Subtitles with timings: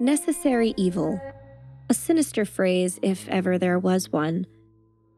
[0.00, 1.20] Necessary evil.
[1.90, 4.46] A sinister phrase, if ever there was one.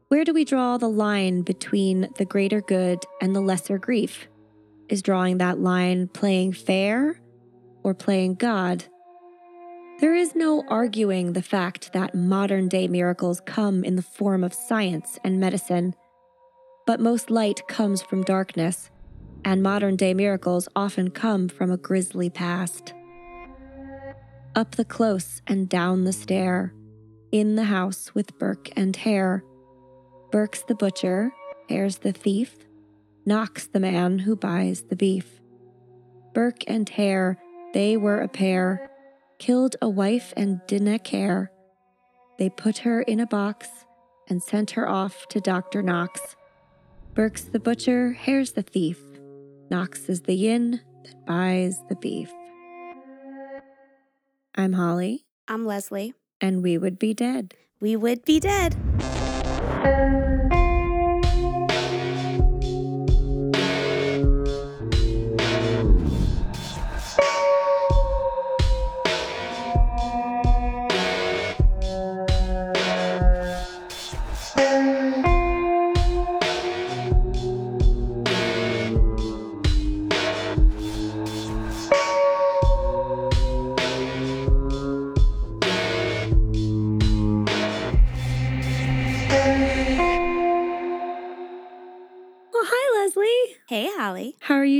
[0.09, 4.27] Where do we draw the line between the greater good and the lesser grief?
[4.89, 7.21] Is drawing that line playing fair
[7.81, 8.83] or playing God?
[10.01, 14.53] There is no arguing the fact that modern day miracles come in the form of
[14.53, 15.95] science and medicine.
[16.85, 18.89] But most light comes from darkness,
[19.45, 22.93] and modern day miracles often come from a grisly past.
[24.55, 26.75] Up the close and down the stair,
[27.31, 29.43] in the house with Burke and Hare.
[30.31, 31.31] Burke's the butcher,
[31.69, 32.55] Hare's the thief,
[33.25, 35.41] knocks the man who buys the beef.
[36.35, 37.39] Burke and Hare,
[37.73, 38.91] they were a pair,
[39.39, 41.51] killed a wife and didna care.
[42.37, 43.67] They put her in a box
[44.29, 45.81] and sent her off to Dr.
[45.81, 46.35] Knox.
[47.15, 48.99] Burke's the butcher, Hare's the thief,
[49.71, 52.31] Knox is the yin that buys the beef.
[54.55, 56.13] I'm Holly, I'm Leslie.
[56.39, 57.55] and we would be dead.
[57.79, 58.75] We would be dead.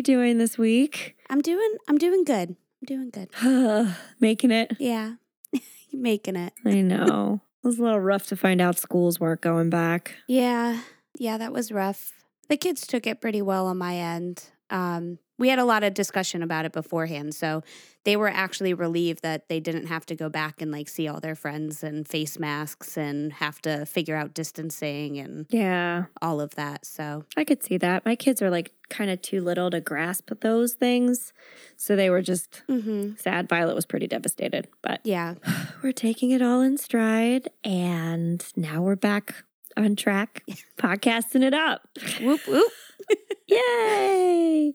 [0.03, 1.15] Doing this week?
[1.29, 1.77] I'm doing.
[1.87, 2.49] I'm doing good.
[2.49, 3.29] I'm doing good.
[4.19, 4.73] Making it.
[4.79, 5.15] Yeah,
[5.93, 6.53] making it.
[6.65, 7.41] I know.
[7.63, 10.15] It was a little rough to find out schools weren't going back.
[10.27, 10.81] Yeah,
[11.17, 12.11] yeah, that was rough.
[12.49, 14.43] The kids took it pretty well on my end.
[14.69, 17.63] Um, we had a lot of discussion about it beforehand, so
[18.05, 21.19] they were actually relieved that they didn't have to go back and like see all
[21.19, 26.55] their friends and face masks and have to figure out distancing and Yeah, all of
[26.55, 26.85] that.
[26.85, 28.05] So I could see that.
[28.05, 31.31] My kids are like kind of too little to grasp those things.
[31.77, 33.47] So they were just hmm sad.
[33.49, 35.35] Violet was pretty devastated, but yeah,
[35.83, 37.49] we're taking it all in stride.
[37.63, 39.45] And now we're back
[39.77, 40.43] on track,
[40.77, 41.87] podcasting it up.
[42.21, 42.71] whoop whoop.
[43.47, 44.73] Yay!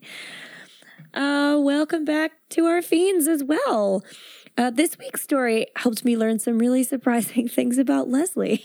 [1.14, 4.04] Uh, welcome back to our fiends as well.
[4.56, 8.64] Uh, this week's story helped me learn some really surprising things about Leslie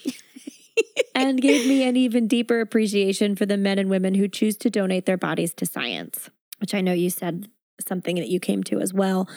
[1.15, 4.69] and gave me an even deeper appreciation for the men and women who choose to
[4.69, 6.29] donate their bodies to science,
[6.59, 7.47] which I know you said
[7.87, 9.29] something that you came to as well.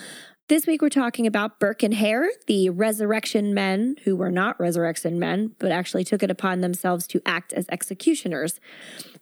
[0.48, 5.18] This week, we're talking about Burke and Hare, the resurrection men who were not resurrection
[5.18, 8.60] men, but actually took it upon themselves to act as executioners.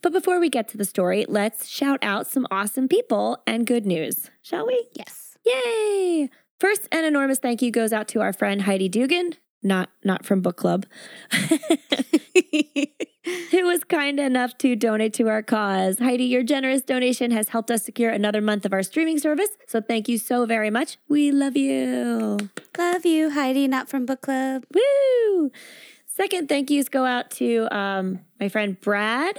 [0.02, 3.86] But before we get to the story, let's shout out some awesome people and good
[3.86, 4.86] news, shall we?
[4.92, 5.38] Yes.
[5.46, 6.28] Yay!
[6.60, 10.42] First, an enormous thank you goes out to our friend Heidi Dugan, not not from
[10.42, 10.84] book club,
[13.50, 15.98] who was kind enough to donate to our cause.
[15.98, 19.50] Heidi, your generous donation has helped us secure another month of our streaming service.
[19.66, 20.98] So thank you so very much.
[21.08, 22.38] We love you.
[22.76, 24.64] Love you, Heidi, not from book club.
[24.74, 25.50] Woo!
[26.06, 29.36] Second thank yous go out to um, my friend Brad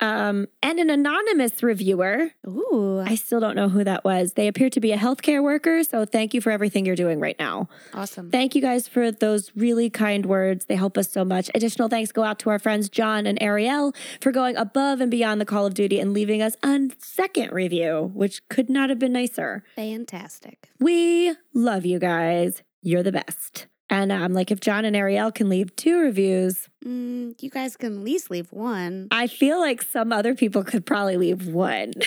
[0.00, 2.30] um, and an anonymous reviewer.
[2.46, 4.34] Ooh, I still don't know who that was.
[4.34, 5.82] They appear to be a healthcare worker.
[5.84, 7.68] So thank you for everything you're doing right now.
[7.94, 8.30] awesome.
[8.30, 10.66] Thank you guys for those really kind words.
[10.66, 11.50] They help us so much.
[11.54, 15.40] Additional thanks go out to our friends John and Ariel for going above and beyond
[15.40, 19.12] the Call of Duty and leaving us a second review, which could not have been
[19.12, 19.64] nicer.
[19.74, 20.68] Fantastic.
[20.78, 22.62] We love you guys.
[22.82, 23.66] You're the best.
[23.88, 27.94] And I'm like, if John and Ariel can leave two reviews, Mm, you guys can
[27.98, 29.08] at least leave one.
[29.10, 31.92] I feel like some other people could probably leave one.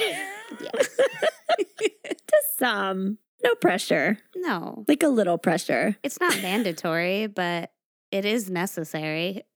[1.79, 3.17] Just some.
[3.43, 4.17] No pressure.
[4.35, 5.95] No, Like a little pressure.
[6.03, 7.71] it's not mandatory, but
[8.11, 9.43] it is necessary.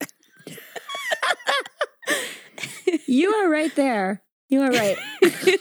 [3.08, 4.22] You are right there.
[4.50, 4.98] You are right.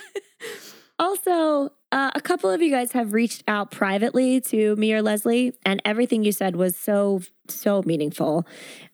[0.98, 5.52] also, uh, a couple of you guys have reached out privately to me or Leslie,
[5.64, 8.46] and everything you said was so, so meaningful.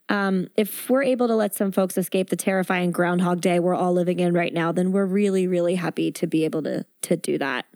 [0.08, 3.92] Um, if we're able to let some folks escape the terrifying Groundhog Day we're all
[3.92, 7.36] living in right now, then we're really, really happy to be able to to do
[7.38, 7.66] that.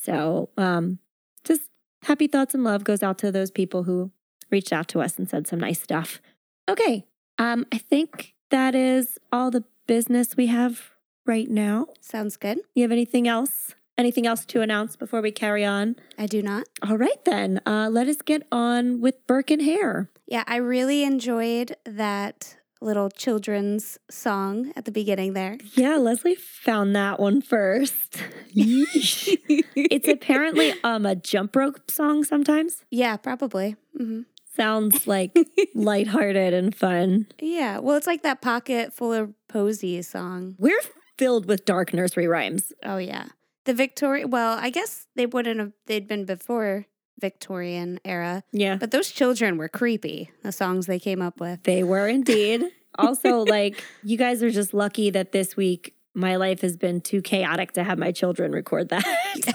[0.00, 0.98] So, um,
[1.42, 1.62] just
[2.02, 4.12] happy thoughts and love goes out to those people who
[4.50, 6.20] reached out to us and said some nice stuff.
[6.68, 7.06] Okay,
[7.38, 10.93] um, I think that is all the business we have
[11.26, 11.86] right now.
[12.00, 12.58] Sounds good.
[12.74, 13.74] You have anything else?
[13.96, 15.96] Anything else to announce before we carry on?
[16.18, 16.66] I do not.
[16.86, 17.60] All right, then.
[17.64, 20.10] Uh, let us get on with Burke and Hare.
[20.26, 25.58] Yeah, I really enjoyed that little children's song at the beginning there.
[25.74, 28.20] Yeah, Leslie found that one first.
[28.54, 32.84] it's apparently um a jump rope song sometimes.
[32.90, 33.76] Yeah, probably.
[33.96, 34.22] hmm
[34.56, 35.36] Sounds like
[35.74, 37.26] lighthearted and fun.
[37.40, 40.54] Yeah, well, it's like that pocket full of posies song.
[40.58, 40.80] We're
[41.18, 42.72] filled with dark nursery rhymes.
[42.84, 43.26] Oh yeah,
[43.64, 45.72] the Victorian Well, I guess they wouldn't have.
[45.86, 46.86] They'd been before
[47.20, 48.76] Victorian era, Yeah.
[48.76, 50.30] but those children were creepy.
[50.42, 51.62] The songs they came up with.
[51.62, 52.64] They were indeed.
[52.98, 57.22] also, like, you guys are just lucky that this week my life has been too
[57.22, 59.04] chaotic to have my children record that.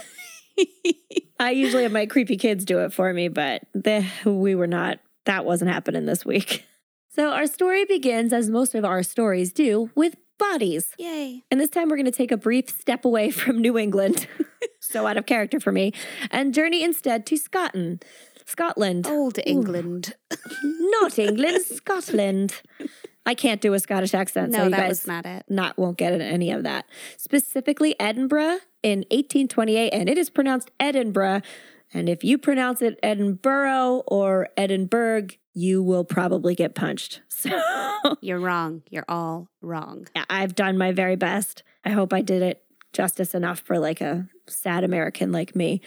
[1.39, 4.99] I usually have my creepy kids do it for me, but the, we were not,
[5.25, 6.65] that wasn't happening this week.
[7.11, 10.89] So, our story begins, as most of our stories do, with bodies.
[10.97, 11.43] Yay!
[11.51, 14.27] And this time we're going to take a brief step away from New England,
[14.79, 15.93] so out of character for me,
[16.31, 18.03] and journey instead to Scotland.
[18.45, 19.05] Scotland.
[19.05, 20.15] Old England.
[20.63, 22.61] Not England, Scotland.
[23.25, 25.45] I can't do a Scottish accent, so no, you that guys was not it.
[25.49, 26.85] not won't get any of that.
[27.17, 31.41] Specifically, Edinburgh in 1828, and it is pronounced Edinburgh.
[31.93, 37.21] And if you pronounce it Edinburgh or Edinburgh, you will probably get punched.
[37.39, 37.49] So
[38.21, 38.83] You're wrong.
[38.89, 40.07] You're all wrong.
[40.29, 41.63] I've done my very best.
[41.85, 45.79] I hope I did it justice enough for like a sad American like me.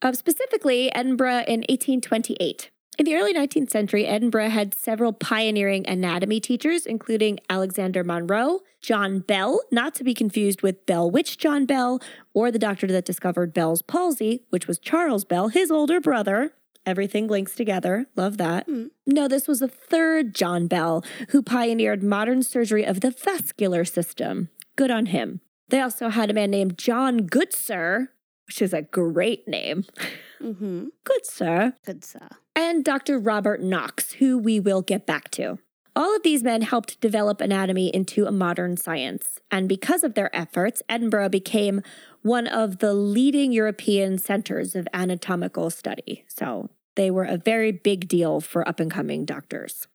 [0.00, 2.70] Uh, specifically, Edinburgh in 1828.
[2.98, 9.20] In the early 19th century, Edinburgh had several pioneering anatomy teachers, including Alexander Monro, John
[9.20, 12.02] Bell, not to be confused with Bell Witch John Bell,
[12.34, 16.52] or the doctor that discovered Bell's palsy, which was Charles Bell, his older brother.
[16.84, 18.08] Everything links together.
[18.14, 18.66] Love that.
[18.66, 18.88] Hmm.
[19.06, 24.50] No, this was the third John Bell who pioneered modern surgery of the vascular system.
[24.76, 25.40] Good on him.
[25.68, 28.08] They also had a man named John Goodsir,
[28.46, 29.84] which is a great name.
[30.42, 30.86] Mm-hmm.
[31.04, 32.28] Goodsir Good sir.
[32.56, 33.18] and Dr.
[33.18, 35.58] Robert Knox, who we will get back to.
[35.94, 40.34] All of these men helped develop anatomy into a modern science, and because of their
[40.34, 41.82] efforts, Edinburgh became
[42.22, 46.24] one of the leading European centers of anatomical study.
[46.28, 49.86] So they were a very big deal for up and coming doctors.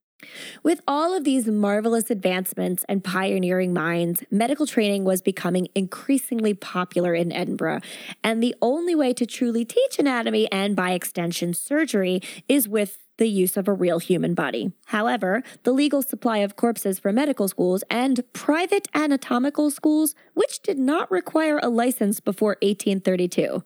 [0.64, 7.14] With all of these marvelous advancements and pioneering minds, medical training was becoming increasingly popular
[7.14, 7.82] in Edinburgh.
[8.24, 13.28] And the only way to truly teach anatomy and, by extension, surgery is with the
[13.28, 14.72] use of a real human body.
[14.88, 20.78] However, the legal supply of corpses for medical schools and private anatomical schools, which did
[20.78, 23.64] not require a license before 1832,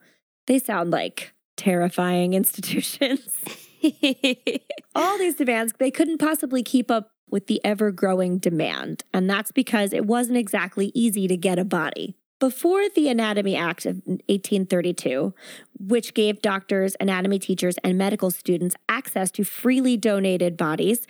[0.47, 3.35] they sound like terrifying institutions.
[4.95, 9.03] all these demands, they couldn't possibly keep up with the ever growing demand.
[9.13, 12.15] And that's because it wasn't exactly easy to get a body.
[12.39, 15.33] Before the Anatomy Act of 1832,
[15.79, 21.05] which gave doctors, anatomy teachers, and medical students access to freely donated bodies,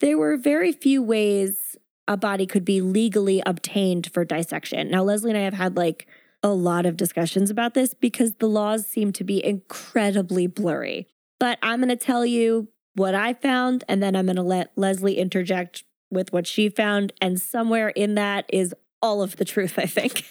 [0.00, 4.90] there were very few ways a body could be legally obtained for dissection.
[4.90, 6.06] Now, Leslie and I have had like
[6.42, 11.08] a lot of discussions about this because the laws seem to be incredibly blurry.
[11.44, 14.72] But I'm going to tell you what I found, and then I'm going to let
[14.76, 17.12] Leslie interject with what she found.
[17.20, 20.24] And somewhere in that is all of the truth, I think.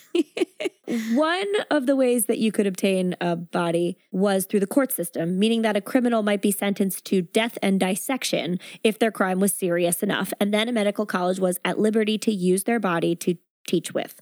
[1.13, 5.38] One of the ways that you could obtain a body was through the court system,
[5.38, 9.54] meaning that a criminal might be sentenced to death and dissection if their crime was
[9.54, 10.33] serious enough.
[10.39, 13.38] And then a medical college was at liberty to use their body to
[13.68, 14.19] teach with.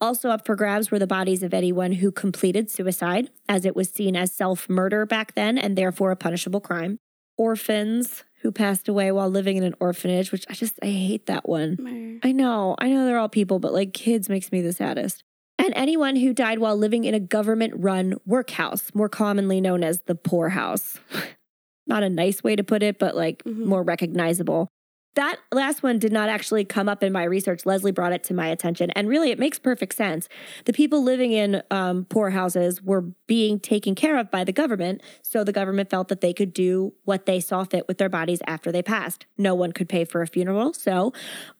[0.00, 3.88] Also up for grabs were the bodies of anyone who completed suicide, as it was
[3.90, 6.98] seen as self murder back then and therefore a punishable crime.
[7.36, 11.48] Orphans who passed away while living in an orphanage, which I just, I hate that
[11.48, 12.20] one.
[12.22, 15.22] I know, I know they're all people, but like kids makes me the saddest.
[15.58, 20.00] And anyone who died while living in a government run workhouse, more commonly known as
[20.06, 20.98] the poorhouse.
[21.86, 23.64] Not a nice way to put it, but like Mhm.
[23.66, 24.68] more recognizable.
[25.14, 27.66] That last one did not actually come up in my research.
[27.66, 28.90] Leslie brought it to my attention.
[28.92, 30.28] And really, it makes perfect sense.
[30.66, 35.02] The people living in um, poorhouses were being taken care of by the government.
[35.22, 38.40] So the government felt that they could do what they saw fit with their bodies
[38.46, 39.26] after they passed.
[39.36, 40.72] No one could pay for a funeral.
[40.72, 41.12] So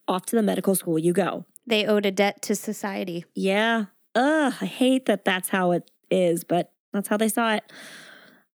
[0.07, 1.45] off to the medical school you go.
[1.67, 3.25] They owed a debt to society.
[3.35, 3.87] Yeah.
[4.15, 7.65] Ugh, I hate that that's how it is, but that's how they saw it.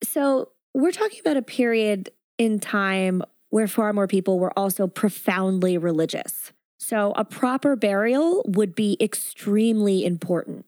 [0.03, 2.09] So, we're talking about a period
[2.39, 3.21] in time
[3.53, 6.51] where far more people were also profoundly religious.
[6.79, 10.65] So, a proper burial would be extremely important.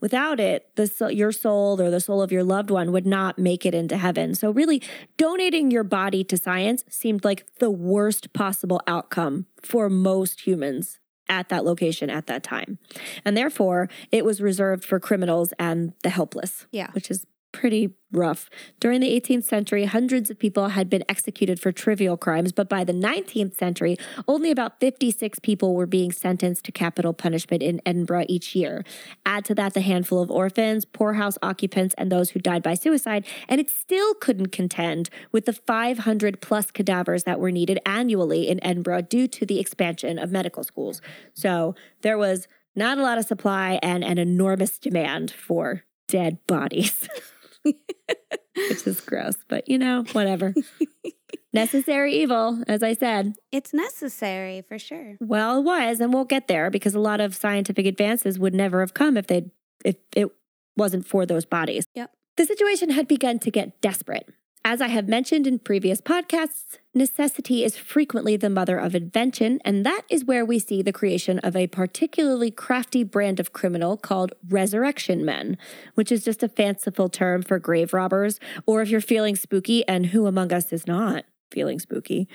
[0.00, 3.64] Without it, the your soul or the soul of your loved one would not make
[3.64, 4.34] it into heaven.
[4.34, 4.82] So, really,
[5.16, 11.48] donating your body to science seemed like the worst possible outcome for most humans at
[11.48, 12.78] that location at that time.
[13.24, 16.90] And therefore, it was reserved for criminals and the helpless, Yeah.
[16.90, 17.24] which is
[17.56, 18.50] pretty rough.
[18.80, 22.84] During the 18th century, hundreds of people had been executed for trivial crimes, but by
[22.84, 23.96] the 19th century,
[24.28, 28.84] only about 56 people were being sentenced to capital punishment in Edinburgh each year.
[29.24, 33.24] Add to that the handful of orphans, poorhouse occupants, and those who died by suicide,
[33.48, 38.62] and it still couldn't contend with the 500 plus cadavers that were needed annually in
[38.62, 41.00] Edinburgh due to the expansion of medical schools.
[41.32, 47.08] So there was not a lot of supply and an enormous demand for dead bodies.
[48.56, 50.54] Which is gross, but you know, whatever.
[51.52, 53.34] Necessary evil, as I said.
[53.50, 55.16] It's necessary for sure.
[55.20, 58.80] Well, it was, and we'll get there because a lot of scientific advances would never
[58.80, 59.50] have come if they
[59.84, 60.30] if it
[60.76, 61.86] wasn't for those bodies.
[61.94, 62.10] Yep.
[62.36, 64.28] The situation had begun to get desperate.
[64.68, 69.86] As I have mentioned in previous podcasts, necessity is frequently the mother of invention, and
[69.86, 74.32] that is where we see the creation of a particularly crafty brand of criminal called
[74.48, 75.56] resurrection men,
[75.94, 80.06] which is just a fanciful term for grave robbers, or if you're feeling spooky, and
[80.06, 82.28] who among us is not feeling spooky,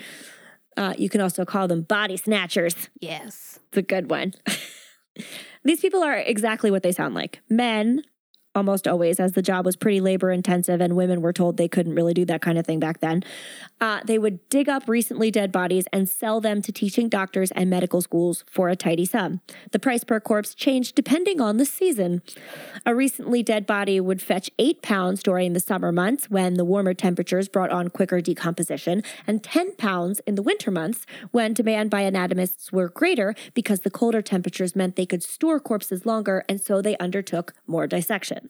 [0.78, 2.88] uh, you can also call them body snatchers.
[2.98, 3.58] Yes.
[3.68, 4.32] It's a good one.
[5.64, 8.04] These people are exactly what they sound like men
[8.54, 11.94] almost always, as the job was pretty labor intensive and women were told they couldn't
[11.94, 13.22] really do that kind of thing back then.
[13.80, 17.68] Uh, they would dig up recently dead bodies and sell them to teaching doctors and
[17.70, 19.40] medical schools for a tidy sum.
[19.72, 22.22] The price per corpse changed depending on the season.
[22.86, 26.94] A recently dead body would fetch eight pounds during the summer months when the warmer
[26.94, 32.02] temperatures brought on quicker decomposition, and 10 pounds in the winter months when demand by
[32.02, 36.82] anatomists were greater because the colder temperatures meant they could store corpses longer and so
[36.82, 38.41] they undertook more dissection.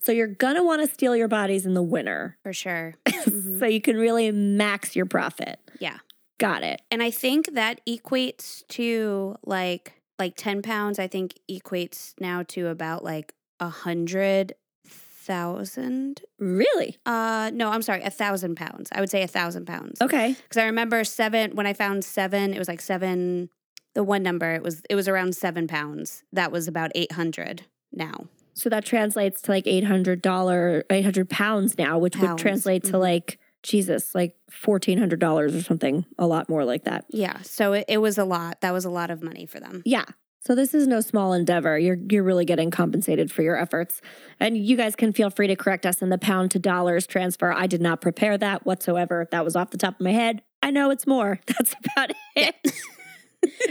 [0.00, 2.36] So you're going to want to steal your bodies in the winter.
[2.42, 2.94] For sure.
[3.26, 3.58] Mm-hmm.
[3.58, 5.58] so you can really max your profit.
[5.80, 5.98] Yeah.
[6.38, 6.80] Got it.
[6.92, 12.68] And I think that equates to like like 10 pounds, I think equates now to
[12.68, 14.54] about like a hundred
[14.86, 16.22] thousand.
[16.38, 16.98] Really?
[17.04, 18.90] Uh no, I'm sorry, a thousand pounds.
[18.92, 20.00] I would say a thousand pounds.
[20.00, 20.36] Okay.
[20.40, 23.50] Because I remember seven when I found seven, it was like seven
[23.94, 26.22] the one number, it was it was around seven pounds.
[26.32, 27.62] That was about eight hundred
[27.92, 28.26] now.
[28.56, 32.30] So that translates to like eight hundred dollar, eight hundred pounds now, which Pounds.
[32.30, 33.00] would translate to Mhm.
[33.00, 37.04] like Jesus, like fourteen hundred dollars or something, a lot more like that.
[37.10, 37.42] Yeah.
[37.42, 38.60] So it, it was a lot.
[38.62, 39.82] That was a lot of money for them.
[39.84, 40.04] Yeah.
[40.40, 41.76] So this is no small endeavor.
[41.78, 44.00] You're you're really getting compensated for your efforts.
[44.40, 47.52] And you guys can feel free to correct us in the pound to dollars transfer.
[47.52, 49.26] I did not prepare that whatsoever.
[49.32, 50.42] That was off the top of my head.
[50.62, 51.40] I know it's more.
[51.46, 52.54] That's about it.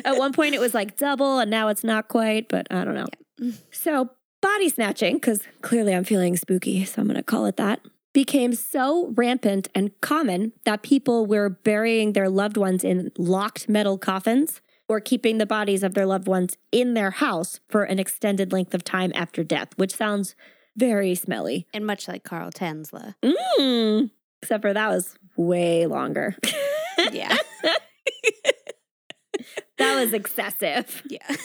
[0.06, 2.96] At one point it was like double and now it's not quite, but I don't
[2.96, 3.08] know.
[3.40, 3.52] Yeah.
[3.72, 4.10] So
[4.46, 7.82] body snatching, because clearly I'm feeling spooky, so I'm gonna call it that,
[8.14, 13.98] became so rampant and common that people were burying their loved ones in locked metal
[13.98, 18.54] coffins or keeping the bodies of their loved ones in their house for an extended
[18.54, 20.36] length of time after death, which sounds
[20.78, 21.66] very smelly.
[21.74, 23.16] And much like Carl Tanzler.
[23.24, 24.12] Mm,
[24.42, 26.36] except for that was way longer.
[27.12, 27.36] Yeah.
[29.78, 31.04] that was excessive.
[31.10, 31.36] yeah.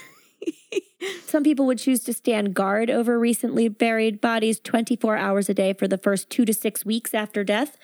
[1.24, 5.72] Some people would choose to stand guard over recently buried bodies 24 hours a day
[5.72, 7.76] for the first two to six weeks after death.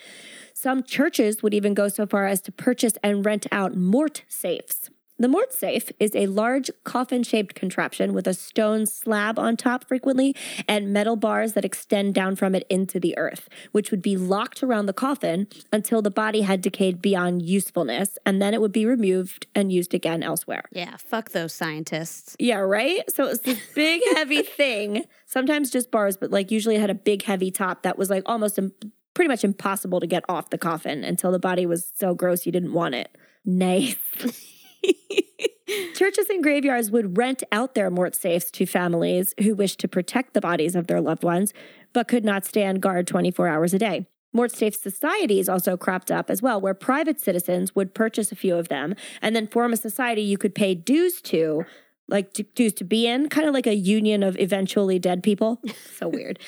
[0.52, 4.90] Some churches would even go so far as to purchase and rent out mort safes.
[5.18, 9.88] The mort safe is a large coffin shaped contraption with a stone slab on top
[9.88, 10.36] frequently
[10.68, 14.62] and metal bars that extend down from it into the earth, which would be locked
[14.62, 18.84] around the coffin until the body had decayed beyond usefulness, and then it would be
[18.84, 20.64] removed and used again elsewhere.
[20.70, 20.96] Yeah.
[20.98, 22.36] Fuck those scientists.
[22.38, 23.02] Yeah, right?
[23.10, 26.90] So it was this big, heavy thing, sometimes just bars, but like usually it had
[26.90, 28.72] a big, heavy top that was like almost im-
[29.14, 32.52] pretty much impossible to get off the coffin until the body was so gross you
[32.52, 33.16] didn't want it.
[33.46, 33.96] Nice.
[35.94, 40.34] Churches and graveyards would rent out their mort safes to families who wished to protect
[40.34, 41.52] the bodies of their loved ones,
[41.92, 44.06] but could not stand guard 24 hours a day.
[44.32, 48.56] Mort safe societies also cropped up as well, where private citizens would purchase a few
[48.56, 51.64] of them and then form a society you could pay dues to,
[52.06, 55.60] like dues to be in, kind of like a union of eventually dead people.
[55.98, 56.38] so weird.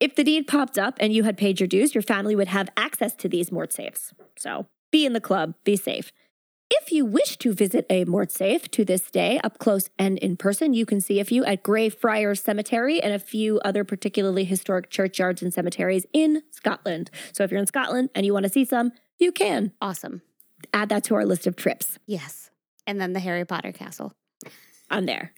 [0.00, 2.70] If the deed popped up and you had paid your dues, your family would have
[2.76, 4.12] access to these mort safes.
[4.38, 6.12] So be in the club, be safe.
[6.68, 10.36] If you wish to visit a mort safe to this day, up close and in
[10.36, 14.90] person, you can see a few at Greyfriars Cemetery and a few other particularly historic
[14.90, 17.10] churchyards and cemeteries in Scotland.
[17.32, 20.22] So if you're in Scotland and you want to see some, you can Awesome.
[20.72, 21.98] add that to our list of trips.
[22.06, 22.50] Yes.
[22.86, 24.12] And then the Harry Potter castle.
[24.90, 25.32] I'm there.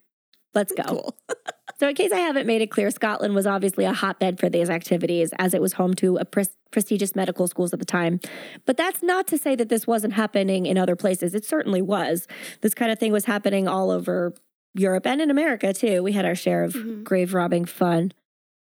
[0.55, 1.11] Let's go.
[1.79, 4.69] So, in case I haven't made it clear, Scotland was obviously a hotbed for these
[4.69, 8.19] activities as it was home to a pres- prestigious medical schools at the time.
[8.67, 11.37] But that's not to say that this wasn't happening in other places.
[11.37, 12.27] It certainly was.
[12.63, 14.35] This kind of thing was happening all over
[14.75, 16.03] Europe and in America too.
[16.03, 17.05] We had our share of Mhm.
[17.05, 18.11] grave robbing fun.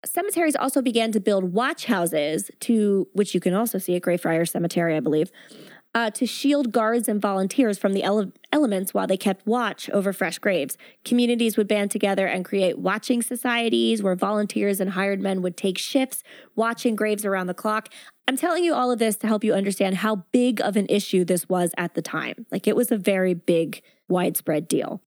[0.05, 4.51] Cemeteries also began to build watch houses to which you can also see at Greyfriars
[4.51, 5.31] Cemetery, I believe,
[5.93, 10.13] uh, to shield guards and volunteers from the ele- elements while they kept watch over
[10.13, 10.77] fresh graves.
[11.03, 15.77] Communities would band together and create watching societies where volunteers and hired men would take
[15.77, 16.23] shifts
[16.55, 17.89] watching graves around the clock.
[18.27, 21.25] I'm telling you all of this to help you understand how big of an issue
[21.25, 22.45] this was at the time.
[22.51, 25.01] Like it was a very big, widespread deal.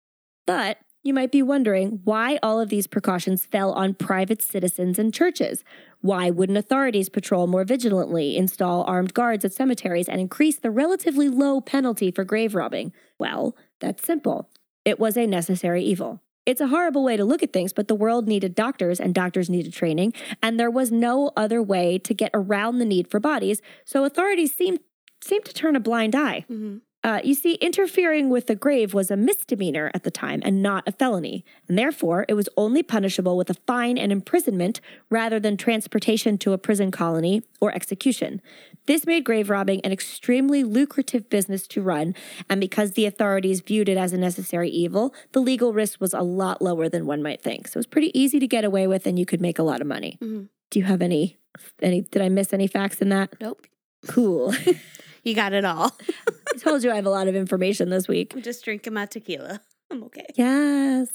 [0.48, 5.14] But you might be wondering why all of these precautions fell on private citizens and
[5.14, 5.64] churches.
[6.02, 11.28] Why wouldn't authorities patrol more vigilantly, install armed guards at cemeteries, and increase the relatively
[11.30, 12.94] low penalty for grave robbing?
[13.18, 14.50] Well, that's simple.
[14.86, 16.22] It was a necessary evil.
[16.46, 19.50] It's a horrible way to look at things, but the world needed doctors and doctors
[19.50, 23.62] needed training, and there was no other way to get around the need for bodies,
[23.86, 24.80] so authorities seemed,
[25.24, 26.46] seemed to turn a blind eye.
[26.50, 26.78] Mm-hmm.
[27.04, 30.88] Uh, you see, interfering with the grave was a misdemeanor at the time and not
[30.88, 34.80] a felony, and therefore it was only punishable with a fine and imprisonment
[35.10, 38.40] rather than transportation to a prison colony or execution.
[38.86, 42.14] This made grave robbing an extremely lucrative business to run,
[42.48, 46.22] and because the authorities viewed it as a necessary evil, the legal risk was a
[46.22, 47.68] lot lower than one might think.
[47.68, 49.82] So it was pretty easy to get away with, and you could make a lot
[49.82, 50.20] of money.
[50.22, 50.50] Mhm.
[50.70, 51.38] Do you have any?
[51.82, 52.02] Any?
[52.02, 53.34] Did I miss any facts in that?
[53.42, 53.66] Nope.
[54.08, 54.54] Cool.
[55.24, 55.92] You got it all.
[56.54, 58.34] I told you I have a lot of information this week.
[58.36, 59.62] I'm just drinking my tequila.
[59.92, 60.26] I'm okay.
[60.36, 61.10] Yes.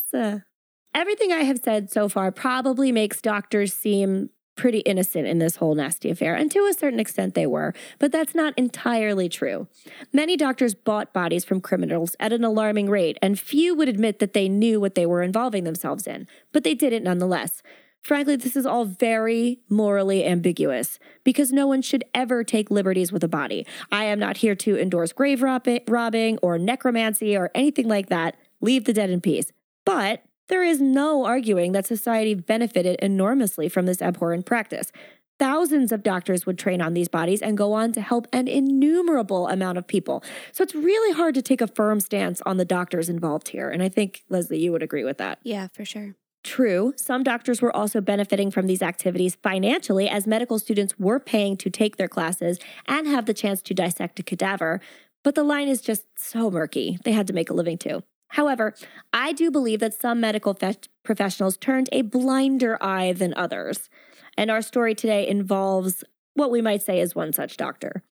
[0.94, 5.74] Everything I have said so far probably makes doctors seem pretty innocent in this whole
[5.74, 9.68] nasty affair, and to a certain extent they were, but that's not entirely true.
[10.12, 14.32] Many doctors bought bodies from criminals at an alarming rate, and few would admit that
[14.32, 17.62] they knew what they were involving themselves in, but they did it nonetheless.
[18.06, 23.24] Frankly, this is all very morally ambiguous because no one should ever take liberties with
[23.24, 23.66] a body.
[23.90, 28.36] I am not here to endorse grave robbing or necromancy or anything like that.
[28.60, 29.46] Leave the dead in peace.
[29.84, 34.92] But there is no arguing that society benefited enormously from this abhorrent practice.
[35.40, 39.48] Thousands of doctors would train on these bodies and go on to help an innumerable
[39.48, 40.22] amount of people.
[40.52, 43.68] So it's really hard to take a firm stance on the doctors involved here.
[43.68, 45.40] And I think, Leslie, you would agree with that.
[45.42, 46.14] Yeah, for sure.
[46.46, 51.56] True, some doctors were also benefiting from these activities financially as medical students were paying
[51.56, 54.80] to take their classes and have the chance to dissect a cadaver.
[55.24, 57.00] But the line is just so murky.
[57.02, 58.04] They had to make a living too.
[58.28, 58.74] However,
[59.12, 63.90] I do believe that some medical fe- professionals turned a blinder eye than others.
[64.38, 66.04] And our story today involves
[66.34, 68.04] what we might say is one such doctor.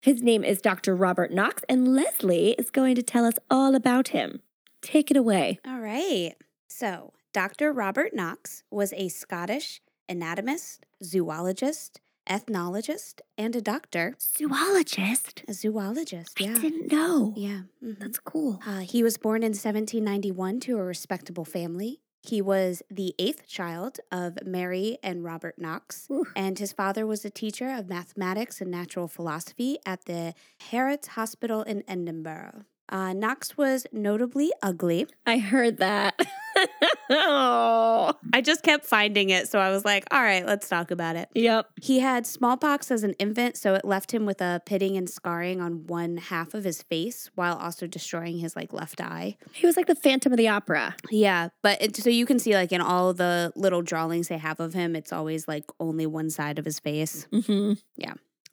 [0.00, 0.96] His name is Dr.
[0.96, 4.40] Robert Knox, and Leslie is going to tell us all about him.
[4.80, 5.60] Take it away.
[5.66, 6.32] All right.
[6.68, 7.72] So, Dr.
[7.72, 14.14] Robert Knox was a Scottish anatomist, zoologist, ethnologist, and a doctor.
[14.20, 15.42] Zoologist?
[15.48, 16.50] A zoologist, yeah.
[16.56, 17.32] I didn't know.
[17.36, 17.62] Yeah.
[17.82, 17.98] mhm.
[17.98, 18.60] That's cool.
[18.66, 22.00] Uh, he was born in 1791 to a respectable family.
[22.22, 26.26] He was the eighth child of Mary and Robert Knox, Ooh.
[26.36, 30.34] and his father was a teacher of mathematics and natural philosophy at the
[30.70, 32.64] Heriot's Hospital in Edinburgh.
[32.88, 35.06] Uh, Knox was notably ugly.
[35.26, 36.14] I heard that.
[37.10, 38.12] oh.
[38.32, 41.28] I just kept finding it, so I was like, all right, let's talk about it.
[41.34, 41.66] Yep.
[41.82, 45.60] He had smallpox as an infant, so it left him with a pitting and scarring
[45.60, 49.36] on one half of his face while also destroying his like left eye.
[49.52, 50.96] He was like the Phantom of the Opera.
[51.10, 54.60] Yeah, but it, so you can see like in all the little drawings they have
[54.60, 57.26] of him, it's always like only one side of his face.
[57.32, 57.74] Mm-hmm.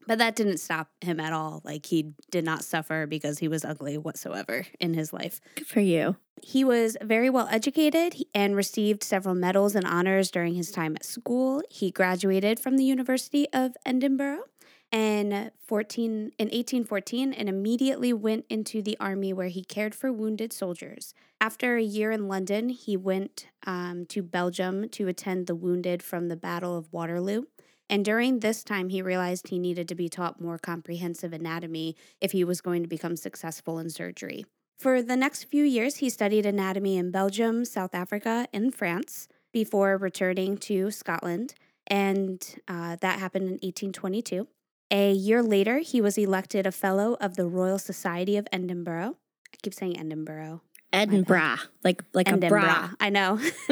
[0.10, 1.62] But that didn't stop him at all.
[1.64, 5.40] Like he did not suffer because he was ugly whatsoever in his life.
[5.54, 6.16] Good for you.
[6.42, 11.06] He was very well educated and received several medals and honors during his time at
[11.06, 11.62] school.
[11.70, 14.46] He graduated from the University of Edinburgh
[14.92, 20.52] in 14 in 1814 and immediately went into the army where he cared for wounded
[20.52, 21.14] soldiers.
[21.40, 26.30] After a year in London, he went um, to Belgium to attend the wounded from
[26.30, 27.44] the Battle of Waterloo.
[27.90, 32.32] And during this time, he realized he needed to be taught more comprehensive anatomy if
[32.32, 34.46] he was going to become successful in surgery.
[34.78, 39.98] For the next few years, he studied anatomy in Belgium, South Africa, and France before
[39.98, 41.56] returning to Scotland.
[41.88, 44.48] And uh, that happened in 1822.
[44.92, 49.18] A year later, he was elected a Fellow of the Royal Society of Edinburgh.
[49.54, 50.62] I keep saying Edinburgh.
[50.94, 51.58] Edinburgh.
[51.84, 52.62] Like like a Edinburgh.
[52.62, 52.90] bra.
[53.00, 53.40] I know.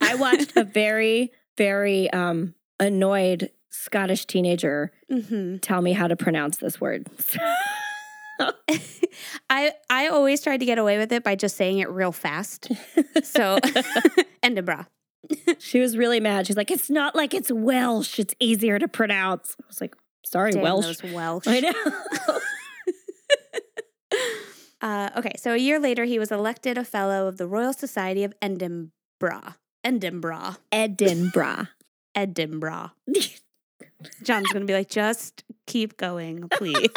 [0.00, 6.56] I watched a very, very um annoyed Scottish teenager hmm tell me how to pronounce
[6.56, 7.06] this word.
[9.50, 12.72] I I always tried to get away with it by just saying it real fast.
[13.22, 13.58] So
[14.42, 14.86] Edinburgh.
[15.58, 16.46] she was really mad.
[16.46, 18.18] She's like, it's not like it's Welsh.
[18.18, 19.54] It's easier to pronounce.
[19.62, 21.02] I was like, sorry, Damn Welsh.
[21.04, 21.46] Welsh.
[21.46, 22.38] I know.
[24.82, 28.24] Uh, okay, so a year later, he was elected a fellow of the Royal Society
[28.24, 29.54] of Edinburgh.
[29.84, 30.56] Edinburgh.
[30.72, 31.66] Edinburgh.
[32.14, 32.92] Edinburgh.
[34.22, 36.88] John's going to be like, just keep going, please.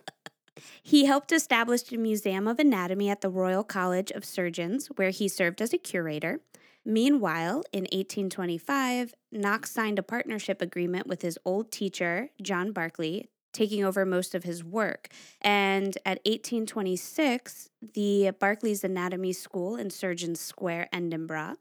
[0.82, 5.28] he helped establish a museum of anatomy at the Royal College of Surgeons, where he
[5.28, 6.40] served as a curator.
[6.84, 13.84] Meanwhile, in 1825, Knox signed a partnership agreement with his old teacher, John Barclay, taking
[13.84, 15.08] over most of his work.
[15.40, 21.56] And at 1826, the Barclay's Anatomy School in Surgeons Square, Edinburgh,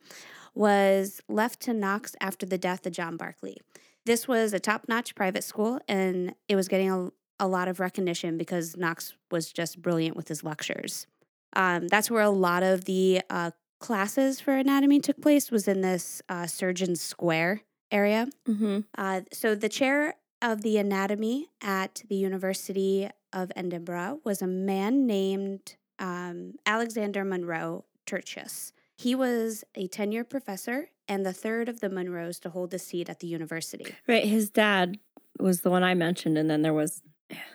[0.54, 3.58] was left to Knox after the death of John Barclay.
[4.06, 7.80] This was a top notch private school, and it was getting a, a lot of
[7.80, 11.08] recognition because Knox was just brilliant with his lectures.
[11.56, 15.82] Um, that's where a lot of the uh, classes for anatomy took place was in
[15.82, 18.28] this uh, Surgeon Square area.
[18.48, 18.80] Mm-hmm.
[18.98, 25.06] Uh, so the chair of the anatomy at the University of Edinburgh was a man
[25.06, 28.72] named um, Alexander Monro Tertius.
[28.98, 33.10] He was a tenure professor and the third of the Monros to hold a seat
[33.10, 33.86] at the university.
[34.08, 34.26] Right.
[34.26, 34.98] His dad
[35.40, 37.02] was the one I mentioned, and then there was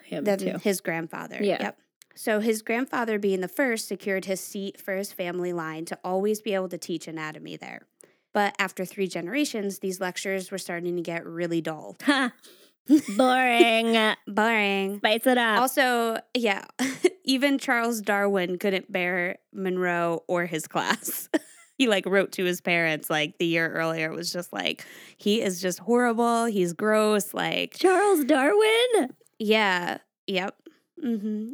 [0.04, 0.58] him Then too.
[0.62, 1.38] his grandfather.
[1.40, 1.58] Yeah.
[1.60, 1.78] Yep.
[2.14, 6.42] So his grandfather, being the first, secured his seat for his family line to always
[6.42, 7.86] be able to teach anatomy there.
[8.32, 11.96] But after three generations, these lectures were starting to get really dull.
[13.16, 14.14] Boring.
[14.26, 14.98] Boring.
[14.98, 15.60] Spice it up.
[15.60, 16.64] Also, yeah,
[17.24, 21.28] even Charles Darwin couldn't bear Monro or his class.
[21.78, 24.10] he like wrote to his parents like the year earlier.
[24.12, 24.84] It was just like,
[25.16, 26.46] he is just horrible.
[26.46, 27.32] He's gross.
[27.34, 29.10] Like, Charles Darwin.
[29.38, 30.56] yeah, yep.
[31.00, 31.52] hmm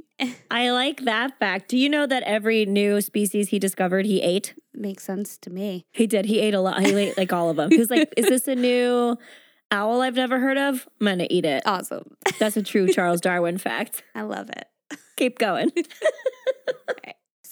[0.50, 1.68] I like that fact.
[1.68, 4.54] Do you know that every new species he discovered, he ate?
[4.72, 5.84] Makes sense to me.
[5.92, 6.24] He did.
[6.24, 6.80] He ate a lot.
[6.80, 7.70] He ate like all of them.
[7.70, 9.16] He was like, "Is this a new
[9.70, 10.88] owl I've never heard of?
[11.00, 12.16] I'm gonna eat it." Awesome.
[12.38, 14.02] That's a true Charles Darwin fact.
[14.14, 14.66] I love it.
[15.16, 15.70] Keep going.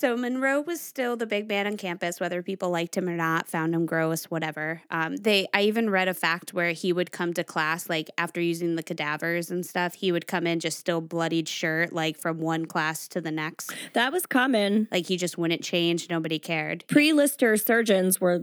[0.05, 3.49] So Monro was still the big man on campus, whether people liked him or not,
[3.49, 4.83] found him gross, whatever.
[4.91, 8.39] Um, they, I even read a fact where he would come to class like after
[8.41, 9.95] using the cadavers and stuff.
[9.95, 13.73] He would come in just still bloodied shirt, like from one class to the next.
[13.95, 14.89] That was common.
[14.91, 16.11] Like he just wouldn't change.
[16.11, 16.85] Nobody cared.
[16.89, 18.41] Pre-lister surgeons were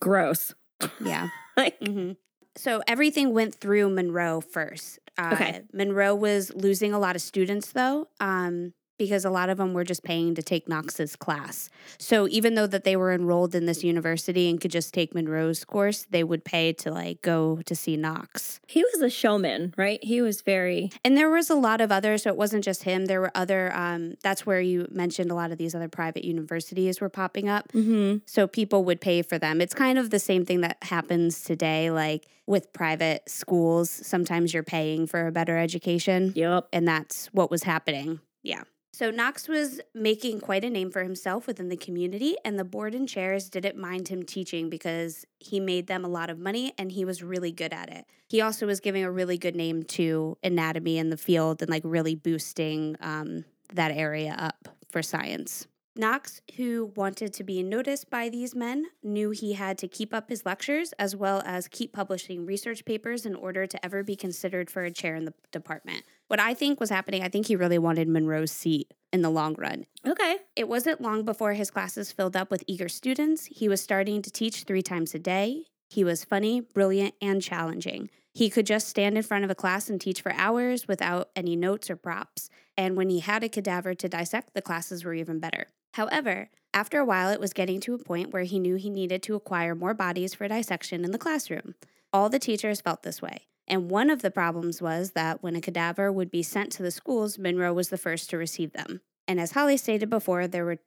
[0.00, 0.54] gross.
[1.00, 1.28] Yeah.
[1.56, 2.12] Like, hmm
[2.56, 4.98] So everything went through Monro first.
[5.18, 5.62] Uh, Okay.
[5.72, 8.72] Monro was losing a lot of students though, um,
[9.04, 11.68] because a lot of them were just paying to take Knox's class.
[11.98, 15.64] So even though that they were enrolled in this university and could just take Monro's
[15.64, 18.60] course, they would pay to like go to see Knox.
[18.66, 20.02] he was a showman, right?
[20.02, 20.90] He was very.
[21.04, 23.06] And there was a lot of others, so it wasn't just him.
[23.06, 23.70] There were other.
[23.74, 27.68] Um, that's where you mentioned a lot of these other private universities were popping up.
[27.72, 28.18] Mm-hmm.
[28.26, 29.60] So people would pay for them.
[29.60, 33.90] It's kind of the same thing that happens today, like with private schools.
[33.90, 36.68] Sometimes you're paying for a better education, Yep.
[36.72, 38.20] and that's what was happening.
[38.42, 38.62] Yeah.
[38.94, 42.94] So Knox was making quite a name for himself within the community, and the board
[42.94, 46.92] and chairs didn't mind him teaching because he made them a lot of money and
[46.92, 48.04] he was really good at it.
[48.28, 51.82] He also was giving a really good name to anatomy in the field and like
[51.84, 55.66] really boosting um, that area up for science.
[55.96, 60.28] Knox, who wanted to be noticed by these men, knew he had to keep up
[60.28, 64.70] his lectures as well as keep publishing research papers in order to ever be considered
[64.70, 66.04] for a chair in the department.
[66.28, 69.54] What I think was happening, I think he really wanted Monro's seat in the long
[69.54, 69.86] run.
[70.06, 70.38] Okay.
[70.56, 73.46] It wasn't long before his classes filled up with eager students.
[73.46, 75.66] He was starting to teach three times a day.
[75.90, 78.10] He was funny, brilliant, and challenging.
[78.32, 81.54] He could just stand in front of a class and teach for hours without any
[81.54, 82.50] notes or props.
[82.76, 85.66] And when he had a cadaver to dissect, the classes were even better.
[85.92, 89.22] However, after a while, it was getting to a point where he knew he needed
[89.24, 91.76] to acquire more bodies for dissection in the classroom.
[92.12, 93.46] All the teachers felt this way.
[93.66, 96.90] And one of the problems was that when a cadaver would be sent to the
[96.90, 99.00] schools, Monro was the first to receive them.
[99.26, 100.78] And as Holly stated before, there were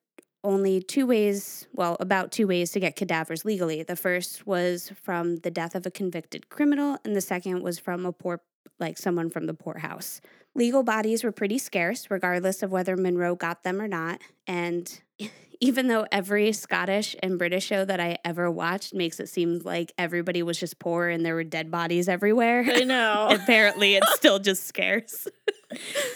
[0.43, 3.83] only two ways, well, about two ways to get cadavers legally.
[3.83, 8.05] The first was from the death of a convicted criminal, and the second was from
[8.05, 8.41] a poor,
[8.80, 10.21] like someone from the poorhouse.
[10.56, 14.21] Legal bodies were pretty scarce, regardless of whether Monro got them or not.
[14.47, 15.01] And
[15.60, 19.93] even though every Scottish and British show that I ever watched makes it seem like
[19.97, 23.27] everybody was just poor and there were dead bodies everywhere, I know.
[23.32, 25.27] apparently it's still just scarce.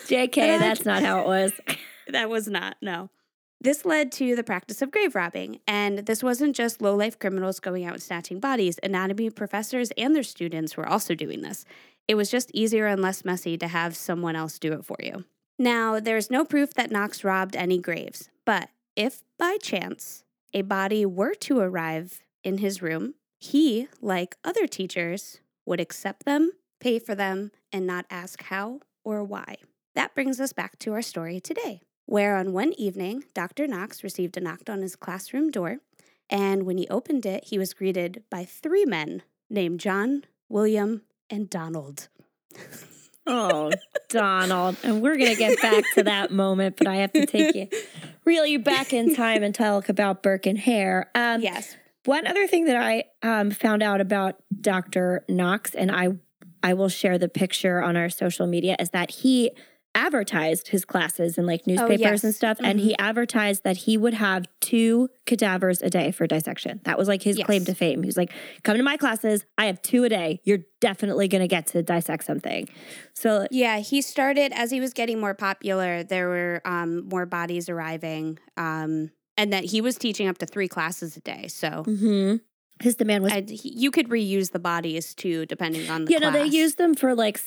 [0.07, 1.51] JK, that's not how it was.
[2.07, 3.09] that was not, no.
[3.63, 7.59] This led to the practice of grave robbing, and this wasn't just low life criminals
[7.59, 8.79] going out and snatching bodies.
[8.81, 11.63] Anatomy professors and their students were also doing this.
[12.07, 15.25] It was just easier and less messy to have someone else do it for you.
[15.59, 20.23] Now, there's no proof that Knox robbed any graves, but if by chance
[20.55, 26.49] a body were to arrive in his room, he, like other teachers, would accept them,
[26.79, 29.57] pay for them, and not ask how or why.
[29.93, 33.67] That brings us back to our story today, where on one evening, Dr.
[33.67, 35.77] Knox received a knock on his classroom door,
[36.29, 41.49] and when he opened it, he was greeted by three men named John, William, and
[41.49, 42.09] Donald.
[43.25, 43.71] Oh,
[44.09, 44.75] Donald.
[44.83, 47.69] And we're going to get back to that moment, but I have to take you,
[48.25, 51.09] reel you back in time and talk about Burke and Hare.
[51.15, 51.77] Um, Yes.
[52.03, 55.23] One other thing that I um, found out about Dr.
[55.29, 56.09] Knox, and I,
[56.61, 59.51] I will share the picture on our social media, is that he
[59.93, 62.23] advertised his classes in like newspapers yes.
[62.23, 66.79] and stuff, and he advertised that he would have two cadavers a day for dissection.
[66.83, 67.45] That was like his Yes.
[67.45, 68.03] claim to fame.
[68.03, 68.31] He was like,
[68.63, 69.45] "Come to my classes.
[69.57, 70.41] I have two a day.
[70.43, 72.69] You're definitely going to get to dissect something."
[73.13, 76.03] So Yeah, he started as he was getting more popular.
[76.03, 80.67] There were um, more bodies arriving, um, and that he was teaching up to three
[80.67, 81.47] classes a day.
[81.47, 82.41] So mhm.
[82.81, 86.19] His demand was and he, you could reuse the bodies too, depending on the you
[86.19, 86.53] know they class.
[86.53, 87.39] use them for like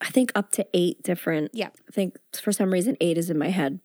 [0.00, 1.68] I think up to eight different Yeah.
[1.88, 3.80] i think for some reason eight is in my head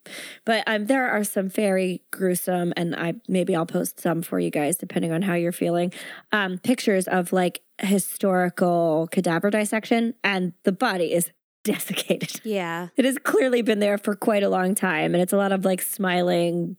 [0.45, 4.49] but um, there are some very gruesome and i maybe i'll post some for you
[4.51, 5.91] guys depending on how you're feeling
[6.31, 11.31] um, pictures of like historical cadaver dissection and the body is
[11.63, 15.37] desiccated Yeah, it has clearly been there for quite a long time and it's a
[15.37, 16.77] lot of like smiling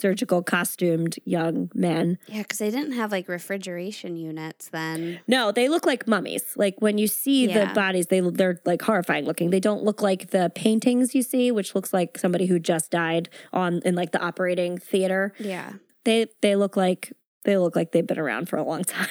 [0.00, 5.20] surgical costumed young men yeah, because they didn't have like refrigeration units then.
[5.26, 6.54] No, they look like mummies.
[6.56, 9.50] Like when you see the bodies, they they're like horrifying looking.
[9.50, 13.28] They don't look like the paintings you see, which looks like somebody who just died
[13.52, 15.32] on in like the operating theater.
[15.38, 17.12] Yeah, They they look like
[17.44, 19.08] they look like they've been around for a long time.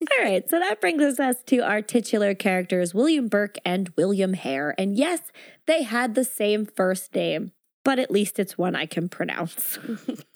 [0.00, 4.72] All right, so that brings us to our titular characters, William Burke and William Hare.
[4.78, 5.32] And yes,
[5.66, 7.50] they had the same first name,
[7.88, 9.78] but at least it's one I can pronounce.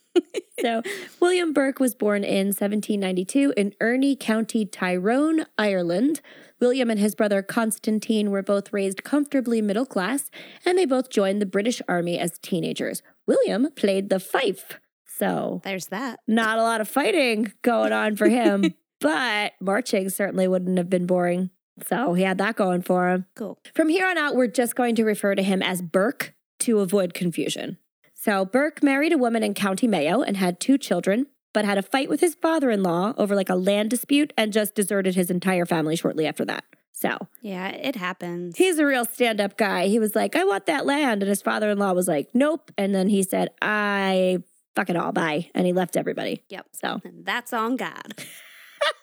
[0.60, 0.80] so,
[1.20, 6.22] William Burke was born in 1792 in Urney County, Tyrone, Ireland.
[6.60, 10.30] William and his brother Constantine were both raised comfortably middle class,
[10.64, 13.02] and they both joined the British Army as teenagers.
[13.26, 14.80] William played the fife.
[15.04, 16.20] So, there's that.
[16.26, 21.04] not a lot of fighting going on for him, but marching certainly wouldn't have been
[21.04, 21.50] boring.
[21.86, 23.26] So he had that going for him.
[23.34, 23.58] Cool.
[23.74, 26.32] From here on out, we're just going to refer to him as Burke
[26.62, 27.78] to avoid confusion.
[28.14, 31.82] So Burke married a woman in County Mayo and had two children, but had a
[31.82, 35.30] fight with his father in law over like a land dispute and just deserted his
[35.30, 36.64] entire family shortly after that.
[36.92, 38.56] So Yeah, it happens.
[38.56, 39.88] he's a real stand up guy.
[39.88, 41.22] He was like, I want that land.
[41.22, 42.70] And his father in law was like, nope.
[42.78, 44.38] And then he said, I
[44.76, 45.50] fuck it all, bye.
[45.54, 46.44] And he left everybody.
[46.48, 46.66] Yep.
[46.72, 48.14] So And that's on God.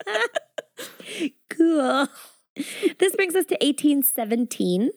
[1.50, 2.08] cool.
[3.00, 4.92] This brings us to 1817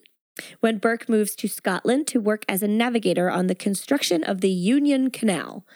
[0.61, 4.51] when Burke moves to Scotland to work as a navigator on the construction of the
[4.51, 5.67] Union Canal.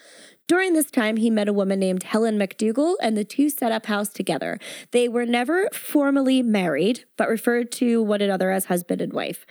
[0.47, 3.87] During this time, he met a woman named Helen McDougall, and the two set up
[3.87, 4.59] house together.
[4.91, 9.45] They were never formally married, but referred to one another as husband and wife.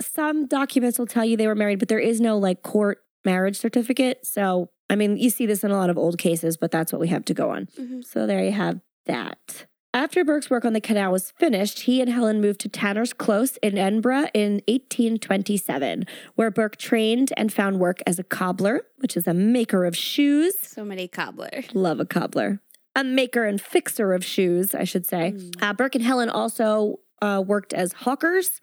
[0.00, 3.58] Some documents will tell you they were married, but there is no like court marriage
[3.58, 4.26] certificate.
[4.26, 7.02] So, I mean, you see this in a lot of old cases, but that's what
[7.02, 7.68] we have to go on.
[7.78, 8.02] Mhm.
[8.02, 9.66] So there you have that.
[9.92, 13.56] After Burke's work on the canal was finished, he and Helen moved to Tanner's Close
[13.56, 16.04] in Edinburgh in 1827,
[16.36, 20.54] where Burke trained and found work as a cobbler, which is a maker of shoes.
[20.60, 21.64] So many cobbler.
[21.74, 22.60] Love a cobbler.
[22.94, 25.32] A maker and fixer of shoes, I should say.
[25.32, 25.60] Mm.
[25.60, 28.60] Uh, Burke and Helen also uh, worked as hawkers,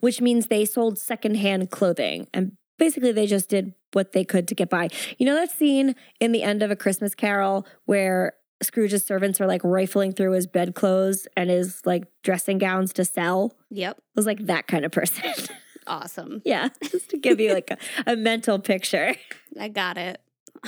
[0.00, 2.26] which means they sold secondhand clothing.
[2.32, 4.88] And basically, they just did what they could to get by.
[5.18, 9.46] You know that scene in the end of A Christmas Carol where Scrooge's servants are
[9.46, 13.54] like rifling through his bedclothes and his like dressing gowns to sell?
[13.70, 13.96] Yep.
[13.98, 15.24] I was like that kind of person.
[15.86, 16.40] Awesome.
[16.44, 19.16] yeah, just to give you like a, a mental picture.
[19.58, 20.20] I got it.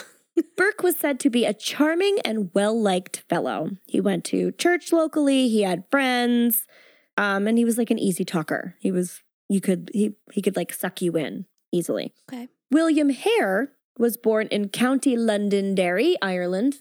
[0.56, 3.70] Burke was said to be a charming and well liked fellow.
[3.86, 6.66] He went to church locally, he had friends,
[7.16, 8.74] um, and he was like an easy talker.
[8.80, 12.14] He was, you could, he, he could like suck you in easily.
[12.32, 12.48] Okay.
[12.72, 16.76] William Hare was born in County Londonderry, Ireland,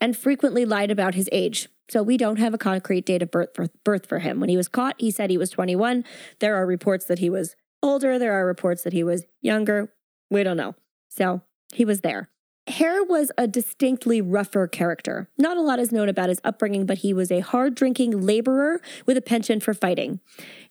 [0.00, 1.68] and frequently lied about his age.
[1.90, 4.40] So we don't have a concrete date of birth for, birth for him.
[4.40, 6.04] When he was caught, he said he was 21.
[6.40, 8.18] There are reports that he was older.
[8.18, 9.92] There are reports that he was younger.
[10.30, 10.74] We don't know.
[11.08, 12.28] So he was there.
[12.68, 15.30] Hare was a distinctly rougher character.
[15.38, 18.82] Not a lot is known about his upbringing, but he was a hard drinking laborer
[19.06, 20.20] with a penchant for fighting.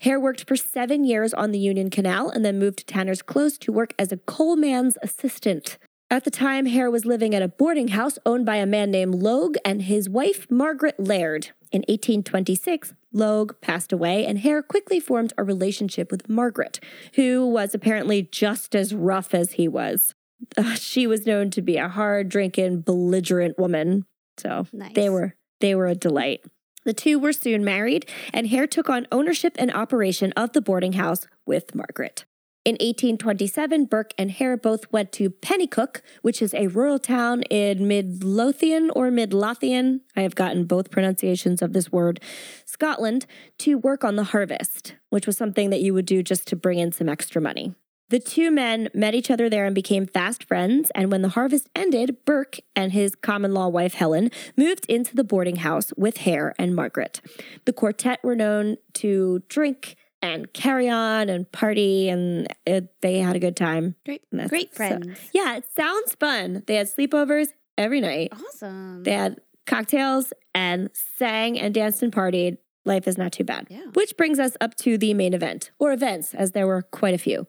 [0.01, 3.57] Hare worked for seven years on the Union Canal and then moved to Tanner's Close
[3.57, 5.79] to work as a coalman's assistant.
[6.09, 9.15] At the time, Hare was living at a boarding house owned by a man named
[9.15, 11.47] Logue and his wife, Margaret Laird.
[11.69, 16.79] In 1826, Logue passed away, and Hare quickly formed a relationship with Margaret,
[17.15, 20.13] who was apparently just as rough as he was.
[20.55, 24.05] Uh, she was known to be a hard drinking, belligerent woman.
[24.37, 24.93] So Nice.
[24.93, 26.45] they were they were a delight.
[26.85, 30.93] The two were soon married, and Hare took on ownership and operation of the boarding
[30.93, 32.23] house with Margaret.
[32.67, 37.87] In 1827, Burke and Hare both went to Penicuik, which is a rural town in
[37.87, 42.19] Midlothian or Midlothian, I have gotten both pronunciations of this word,
[42.65, 43.25] Scotland,
[43.59, 46.77] to work on the harvest, which was something that you would do just to bring
[46.77, 47.73] in some extra money.
[48.09, 50.91] The two men met each other there and became fast friends.
[50.93, 55.23] And when the harvest ended, Burke and his common law wife Helen moved into the
[55.23, 57.21] boarding house with Hare and Margaret.
[57.63, 63.35] The quartet were known to drink and carry on and party, and it, they had
[63.35, 63.95] a good time.
[64.05, 65.19] Great, great so- friends.
[65.33, 66.63] yeah, it sounds fun.
[66.67, 68.31] They had sleepovers every night.
[68.33, 69.03] awesome.
[69.03, 72.57] They had cocktails and sang and danced and partied.
[72.85, 73.67] Life is not too bad.
[73.69, 73.81] Yeah.
[73.93, 77.17] Which brings us up to the main event, or events, as there were quite a
[77.17, 77.45] few.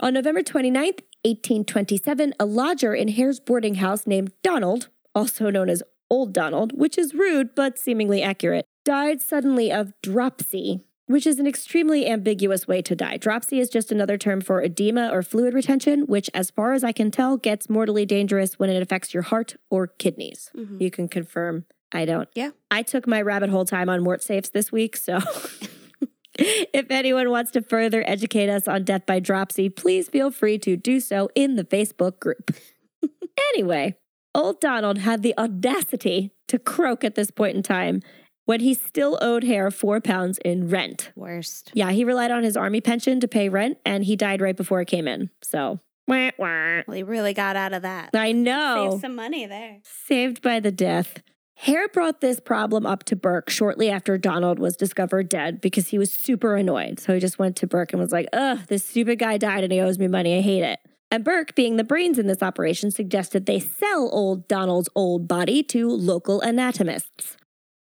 [0.00, 5.82] On November 29th, 1827, a lodger in Hare's boarding house named Donald, also known as
[6.10, 11.46] Old Donald, which is rude but seemingly accurate, died suddenly of dropsy, which is an
[11.46, 13.16] extremely ambiguous way to die.
[13.16, 16.92] Dropsy is just another term for edema or fluid retention, which, as far as I
[16.92, 20.50] can tell, gets mortally dangerous when it affects your heart or kidneys.
[20.56, 20.80] Mhm.
[20.80, 21.66] You can confirm.
[21.92, 22.28] I don't.
[22.34, 22.50] Yeah.
[22.70, 25.18] I took my rabbit hole time on mort safes this week, so
[26.38, 30.76] if anyone wants to further educate us on death by dropsy, please feel free to
[30.76, 32.50] do so in the Facebook group.
[33.54, 33.96] anyway,
[34.34, 38.00] old Donald had the audacity to croak at this point in time
[38.44, 41.10] when he still owed Hare four pounds in rent.
[41.16, 41.70] Worst.
[41.74, 44.80] Yeah, he relied on his army pension to pay rent, and he died right before
[44.80, 45.30] it came in.
[45.42, 46.82] So, wah, wah.
[46.86, 48.10] Well, he really got out of that.
[48.14, 48.90] I know.
[48.92, 49.78] Save some money there.
[49.84, 51.22] Saved by the death.
[51.56, 55.98] Hare brought this problem up to Burke shortly after Donald was discovered dead because he
[55.98, 56.98] was super annoyed.
[56.98, 59.72] So he just went to Burke and was like, ugh, this stupid guy died and
[59.72, 60.36] he owes me money.
[60.36, 60.80] I hate it.
[61.12, 65.62] And Burke, being the brains in this operation, suggested they sell old Donald's old body
[65.62, 67.36] to local anatomists.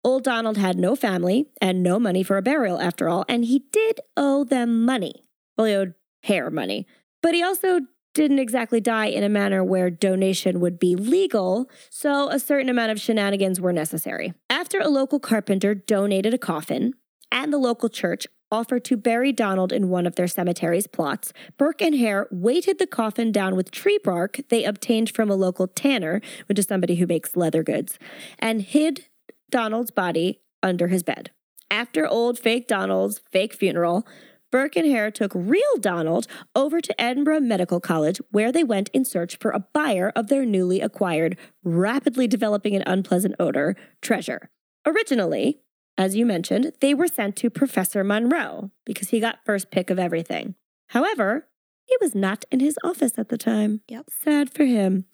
[0.02, 3.64] Old Donald had no family and no money for a burial, after all, and he
[3.70, 5.24] did owe them money.
[5.56, 6.86] Well, he owed Hare money.
[7.22, 7.80] But he also
[8.14, 12.92] didn't exactly die in a manner where donation would be legal, so a certain amount
[12.92, 14.32] of shenanigans were necessary.
[14.48, 16.94] After a local carpenter donated a coffin,
[17.30, 21.82] and the local church offered to bury Donald in one of their cemetery's plots, Burke
[21.82, 26.20] and Hare weighted the coffin down with tree bark they obtained from a local tanner,
[26.46, 27.98] which is somebody who makes leather goods,
[28.38, 29.06] and hid
[29.50, 31.30] Donald's body under his bed.
[31.70, 34.06] After old fake Donald's fake funeral,
[34.50, 39.04] Burke and Hare took real Donald over to Edinburgh Medical College, where they went in
[39.04, 44.50] search for a buyer of their newly acquired, rapidly developing an unpleasant odor, treasure.
[44.84, 45.60] Originally,
[45.96, 49.98] as you mentioned, they were sent to Professor Monro because he got first pick of
[49.98, 50.54] everything.
[50.88, 51.46] However,
[51.84, 53.82] he was not in his office at the time.
[53.88, 54.06] Yep.
[54.22, 55.04] Sad for him.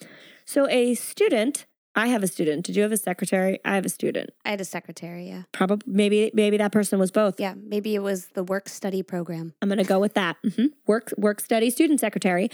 [0.44, 1.66] So a student,
[1.96, 2.66] I have a student.
[2.66, 3.58] Did you have a secretary?
[3.64, 4.30] I have a student.
[4.44, 5.42] I had a secretary, yeah.
[5.52, 7.40] Probably maybe maybe that person was both.
[7.40, 9.54] Yeah, maybe it was the work study program.
[9.62, 10.36] I'm going to go with that.
[10.44, 10.72] Mhm.
[10.86, 12.50] Work work study student secretary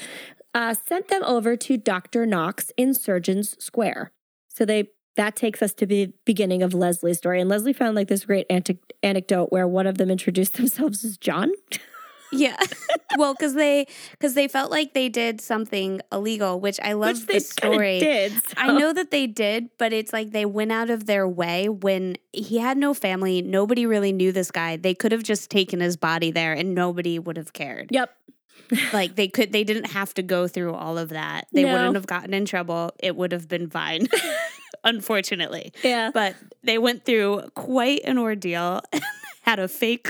[0.55, 2.25] uh, sent them over to Dr.
[2.27, 4.13] Knox in Surgeons Square.
[4.49, 7.41] So they that takes us to the beginning of Leslie's story.
[7.41, 11.19] And Leslie found like this great antic- anecdote where one of them introduced themselves as
[11.19, 11.51] John.
[12.33, 12.57] Yeah.
[13.19, 17.27] well, because they because they felt like they did something illegal, which I love which
[17.27, 17.99] this story.
[18.01, 18.33] did.
[18.57, 22.17] I know that they did, but it's like they went out of their way when
[22.33, 23.43] he had no family.
[23.43, 24.77] Nobody really knew this guy.
[24.77, 27.89] They could have just taken his body there and nobody would have cared.
[27.91, 28.11] Yep.
[28.95, 31.47] Like they could they didn't have to go through all of that.
[31.53, 31.73] They No.
[31.73, 32.93] wouldn't have gotten in trouble.
[32.99, 34.07] It would have been fine.
[34.85, 35.73] Unfortunately.
[35.85, 36.11] Yeah.
[36.13, 38.81] But they went through quite an ordeal
[39.43, 40.09] had a fake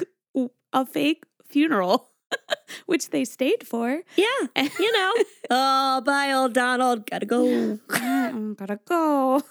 [0.73, 2.09] a fake funeral
[2.87, 4.03] which they stayed for.
[4.17, 4.67] Yeah.
[4.79, 5.13] You know.
[5.51, 7.09] oh, bye, old Donald.
[7.09, 7.77] Gotta go.
[7.89, 9.43] Gotta go.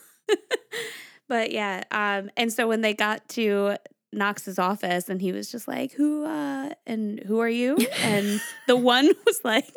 [1.28, 3.76] but yeah, um, and so when they got to
[4.14, 7.78] Knox's office and he was just like, Who uh and who are you?
[8.04, 9.74] And the one was like,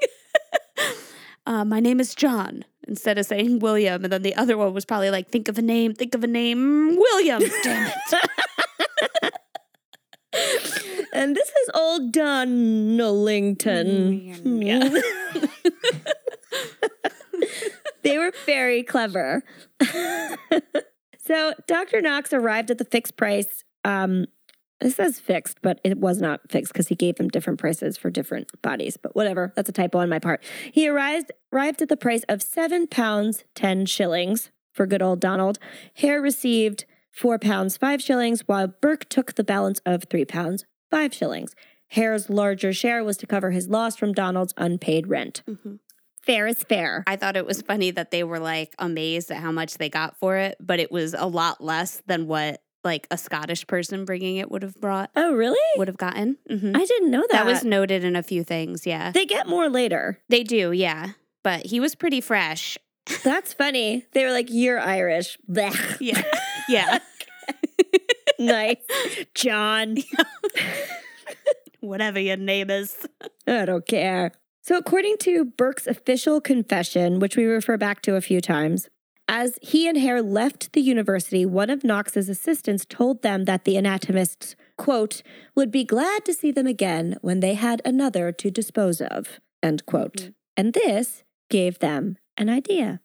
[1.46, 2.64] uh, my name is John.
[2.86, 5.62] Instead of saying William, and then the other one was probably like, think of a
[5.62, 7.42] name, think of a name, William.
[7.62, 7.90] Damn
[10.34, 10.74] it.
[11.14, 13.86] And this is old Donalington.
[14.44, 15.00] Mm, yeah.
[18.02, 19.44] they were very clever.
[21.18, 22.00] so Dr.
[22.00, 23.62] Knox arrived at the fixed price.
[23.84, 24.26] Um,
[24.80, 28.10] it says fixed, but it was not fixed because he gave them different prices for
[28.10, 28.96] different bodies.
[28.96, 30.42] But whatever, that's a typo on my part.
[30.72, 35.60] He arrived arrived at the price of seven pounds ten shillings for good old Donald.
[35.94, 41.12] Hare received four pounds five shillings, while Burke took the balance of three pounds five
[41.14, 41.54] shillings.
[41.88, 45.42] Hare's larger share was to cover his loss from Donald's unpaid rent.
[45.48, 45.78] Mhm.
[46.22, 47.04] Fair is fair.
[47.06, 50.16] I thought it was funny that they were like amazed at how much they got
[50.18, 54.36] for it, but it was a lot less than what like a Scottish person bringing
[54.36, 55.58] it would have brought Oh, really?
[55.76, 56.38] would have gotten.
[56.50, 56.76] Mhm.
[56.76, 57.44] I didn't know that.
[57.44, 58.86] That was noted in a few things.
[58.86, 60.18] Yeah, they get more later.
[60.28, 60.72] they do.
[60.72, 61.10] Yeah,
[61.42, 62.76] but he was pretty fresh.
[63.22, 64.06] That's funny.
[64.12, 65.98] They were like, "You're Irish." Blech.
[66.00, 66.22] Yeah,
[66.68, 66.98] yeah.
[68.46, 68.76] Nice,
[69.34, 69.96] John.
[71.80, 72.96] Whatever your name is.
[73.46, 74.32] I don't care.
[74.62, 78.88] So, according to Burke's official confession, which we refer back to a few times,
[79.28, 83.76] as he and Hare left the university, one of Knox's assistants told them that the
[83.76, 85.22] anatomists, quote,
[85.54, 89.84] would be glad to see them again when they had another to dispose of, end
[89.86, 90.16] quote.
[90.16, 90.34] Mhm.
[90.56, 93.00] And this gave them an idea.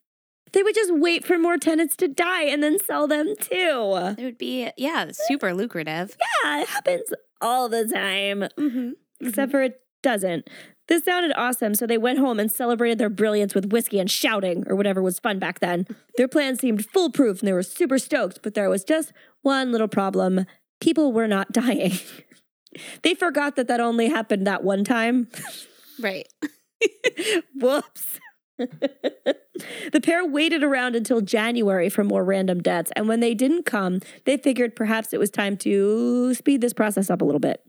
[0.54, 4.14] They would just wait for more tenants to die and then sell them too.
[4.18, 6.18] It would be yeah, super lucrative.
[6.44, 8.92] Yeah, it happens all the time Mm-hmm.
[9.22, 10.50] except for it doesn't.
[10.88, 14.64] This sounded awesome, so they went home and celebrated their brilliance with whiskey and shouting,
[14.68, 15.86] or whatever was fun back then.
[16.18, 19.88] Their plan seemed foolproof and they were super stoked, but there was just one little
[19.88, 20.46] problem
[20.82, 21.92] people were not dying.
[23.04, 25.28] they forgot that that only happened that one time.
[26.00, 26.28] right.
[27.56, 28.20] Whoops.
[29.92, 34.02] the pair waited around until January for more random deaths, and when they didn't come,
[34.26, 37.62] they figured perhaps it was time to speed this process up a little bit.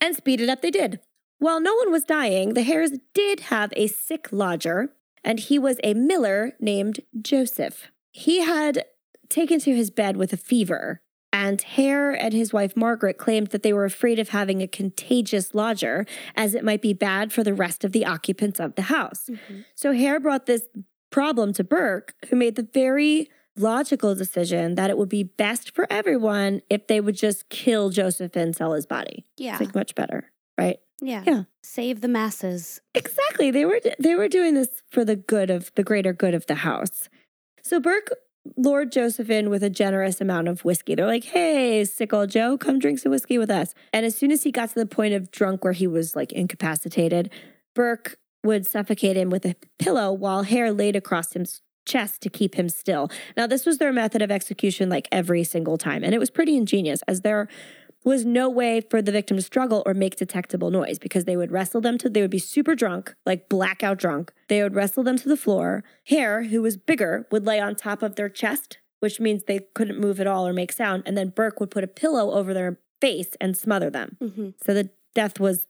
[0.00, 1.00] And speed it up they did.
[1.38, 5.78] While no one was dying, the Hares did have a sick lodger, and he was
[5.82, 7.90] a miller named Joseph.
[8.12, 8.84] He had
[9.28, 11.00] taken to his bed with a fever,
[11.34, 15.52] and Hare and his wife Margaret claimed that they were afraid of having a contagious
[15.52, 16.06] lodger,
[16.36, 19.24] as it might be bad for the rest of the occupants of the house.
[19.28, 19.62] Mm-hmm.
[19.74, 20.62] So Hare brought this
[21.10, 25.88] problem to Burke, who made the very logical decision that it would be best for
[25.90, 29.26] everyone if they would just kill Joseph and sell his body.
[29.36, 29.52] Yeah.
[29.52, 30.78] It's like much better, right?
[31.02, 31.24] yeah.
[31.26, 31.42] yeah.
[31.64, 32.80] Save the masses.
[32.94, 33.50] Exactly.
[33.50, 36.56] They were they were doing this for the good of the greater good of the
[36.56, 37.08] house.
[37.62, 38.10] So Burke
[38.56, 40.94] lured Joseph in with a generous amount of whiskey.
[40.94, 44.30] They're like, "Hey, sick old Joe, come drink some whiskey with us." And as soon
[44.30, 47.30] as he got to the point of drunk where he was like incapacitated,
[47.74, 52.54] Burke would suffocate him with a pillow while Hare laid across his chest to keep
[52.54, 53.10] him still.
[53.36, 56.56] Now, this was their method of execution like every single time, and it was pretty
[56.56, 57.48] ingenious as there
[58.04, 61.50] was no way for the victim to struggle or make detectable noise because they would
[61.50, 64.32] wrestle them to they would be super drunk, like blackout drunk.
[64.48, 65.82] They would wrestle them to the floor.
[66.06, 69.98] Hare, who was bigger, would lay on top of their chest, which means they couldn't
[69.98, 72.78] move at all or make sound, and then Burke would put a pillow over their
[73.00, 74.16] face and smother them.
[74.22, 74.50] Mm-hmm.
[74.64, 75.66] So the death was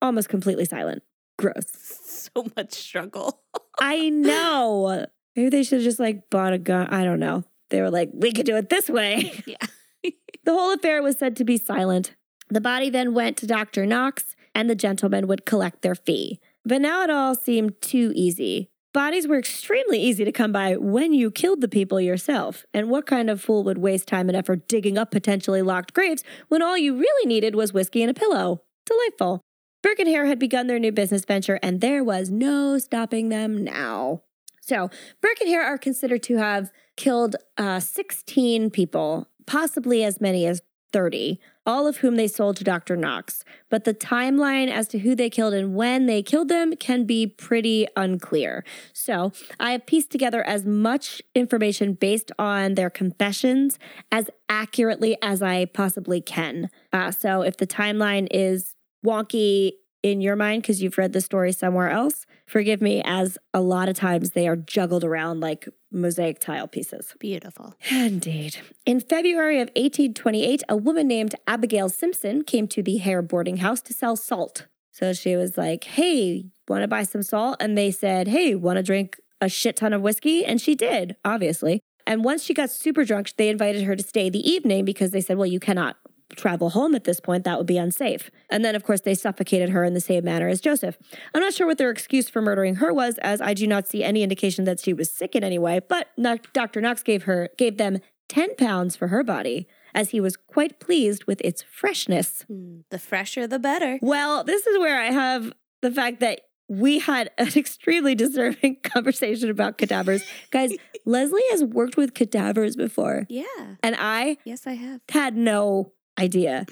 [0.00, 1.02] almost completely silent.
[1.38, 2.00] Gross.
[2.26, 3.40] So much struggle.
[3.78, 5.06] I know.
[5.36, 6.88] Maybe they should have just like bought a gun.
[6.88, 7.44] I don't know.
[7.70, 9.32] They were like, we could do it this way.
[9.46, 9.56] Yeah.
[10.44, 12.14] the whole affair was said to be silent.
[12.48, 13.86] The body then went to Dr.
[13.86, 16.40] Knox, and the gentleman would collect their fee.
[16.64, 18.70] But now it all seemed too easy.
[18.92, 22.64] Bodies were extremely easy to come by when you killed the people yourself.
[22.72, 26.24] And what kind of fool would waste time and effort digging up potentially locked graves
[26.48, 28.62] when all you really needed was whiskey and a pillow?
[28.86, 29.42] Delightful.
[29.82, 33.62] Burke and Hare had begun their new business venture, and there was no stopping them
[33.62, 34.22] now.
[34.62, 34.90] So,
[35.20, 40.62] Burke and Hare are considered to have killed uh, 16 people, possibly as many as
[40.92, 42.96] 30, all of whom they sold to Dr.
[42.96, 43.44] Knox.
[43.68, 47.26] But the timeline as to who they killed and when they killed them can be
[47.26, 48.64] pretty unclear.
[48.92, 53.78] So, I have pieced together as much information based on their confessions
[54.10, 56.70] as accurately as I possibly can.
[56.92, 58.74] Uh, so, if the timeline is
[59.04, 59.72] wonky
[60.12, 63.88] in your mind because you've read the story somewhere else, forgive me, as a lot
[63.88, 67.14] of times they are juggled around like mosaic tile pieces.
[67.18, 67.74] Beautiful.
[67.90, 68.58] Indeed.
[68.84, 73.80] In February of 1828, a woman named Abigail Simpson came to the Hare boarding house
[73.82, 74.66] to sell salt.
[74.92, 77.56] So she was like, Hey, want to buy some salt?
[77.60, 80.44] And they said, Hey, want to drink a shit ton of whiskey?
[80.44, 81.80] And she did, obviously.
[82.06, 85.20] And once she got super drunk, they invited her to stay the evening because they
[85.20, 85.96] said, Well, you cannot
[86.34, 87.44] travel home at this point.
[87.44, 88.30] That would be unsafe.
[88.50, 90.96] And then, of course, they suffocated her in the same manner as Joseph.
[91.34, 94.02] I'm not sure what their excuse for murdering her was, as I do not see
[94.02, 95.80] any indication that she was sick in any way.
[95.86, 96.08] But
[96.52, 96.80] Dr.
[96.80, 97.98] Knox gave her gave them
[98.28, 102.44] 10 pounds for her body, as he was quite pleased with its freshness.
[102.50, 103.98] Mm, The fresher, the better.
[104.02, 109.48] Well, this is where I have the fact that we had an extremely disturbing conversation
[109.48, 110.24] about cadavers.
[110.50, 110.72] Guys,
[111.06, 113.44] Leslie has worked with cadavers before, Yeah.
[113.84, 115.00] and I Yes, I have.
[115.10, 116.66] had no idea,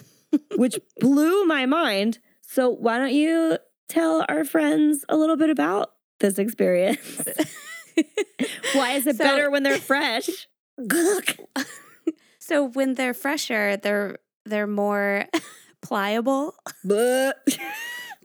[0.57, 2.19] which blew my mind.
[2.43, 5.91] So, why don't you tell our friends a little bit about
[6.21, 7.21] this experience?
[8.75, 10.29] why is it So- better when they're fresh?
[12.39, 15.25] So when they're fresher, they're they're more
[15.83, 16.55] pliable.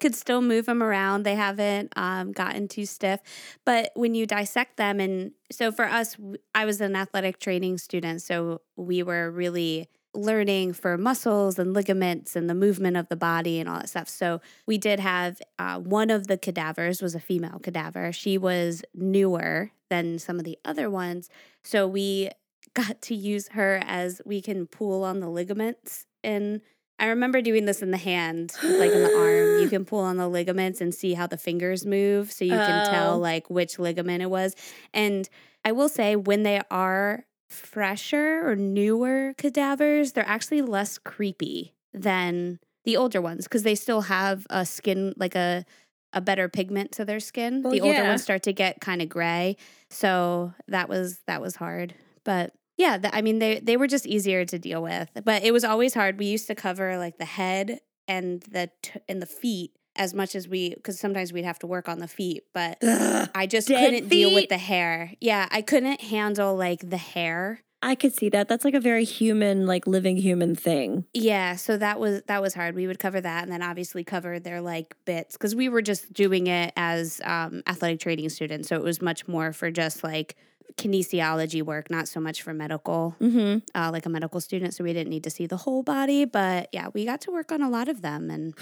[0.01, 1.23] Could still move them around.
[1.23, 3.19] They haven't um, gotten too stiff.
[3.65, 6.15] But when you dissect them, and so for us,
[6.55, 12.35] I was an athletic training student, so we were really learning for muscles and ligaments
[12.35, 14.09] and the movement of the body and all that stuff.
[14.09, 18.11] So we did have uh, one of the cadavers was a female cadaver.
[18.11, 21.29] She was newer than some of the other ones.
[21.63, 22.29] So we
[22.73, 26.61] got to use her as we can pull on the ligaments and
[27.01, 29.61] I remember doing this in the hand, like in the arm.
[29.61, 32.87] You can pull on the ligaments and see how the fingers move so you can
[32.87, 32.91] Oh.
[32.91, 34.53] tell like which ligament it was.
[34.93, 35.29] And
[35.63, 42.59] I will say when they are fresher or newer cadavers, they're actually less creepy than
[42.85, 45.65] the older ones because they still have a skin like a
[46.13, 47.61] a better pigment to their skin.
[47.61, 48.09] Well, the older yeah.
[48.09, 49.57] ones start to get kind of gray.
[49.89, 51.93] So that was that was hard.
[52.23, 55.09] But yeah, th- I mean they they were just easier to deal with.
[55.23, 56.17] But it was always hard.
[56.17, 60.35] We used to cover like the head and the t- and the feet as much
[60.35, 63.29] as we because sometimes we'd have to work on the feet, but Ugh.
[63.35, 65.13] I just couldn't deal with the hair.
[65.19, 67.61] Yeah, I couldn't handle like the hair.
[67.81, 68.49] I could see that.
[68.49, 71.05] That's like a very human, like living human thing.
[71.13, 72.75] Yeah, so that was that was hard.
[72.75, 76.11] We would cover that and then obviously cover their like bits because we were just
[76.11, 78.67] doing it as um, athletic training students.
[78.67, 80.35] So it was much more for just like
[80.75, 83.59] kinesiology work, not so much for medical, Mm-hmm.
[83.75, 84.73] uh, like a medical student.
[84.73, 87.51] So we didn't need to see the whole body, but yeah, we got to work
[87.51, 88.53] on a lot of them and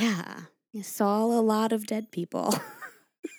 [0.00, 0.44] yeah, you
[0.82, 2.54] saw a lot of dead people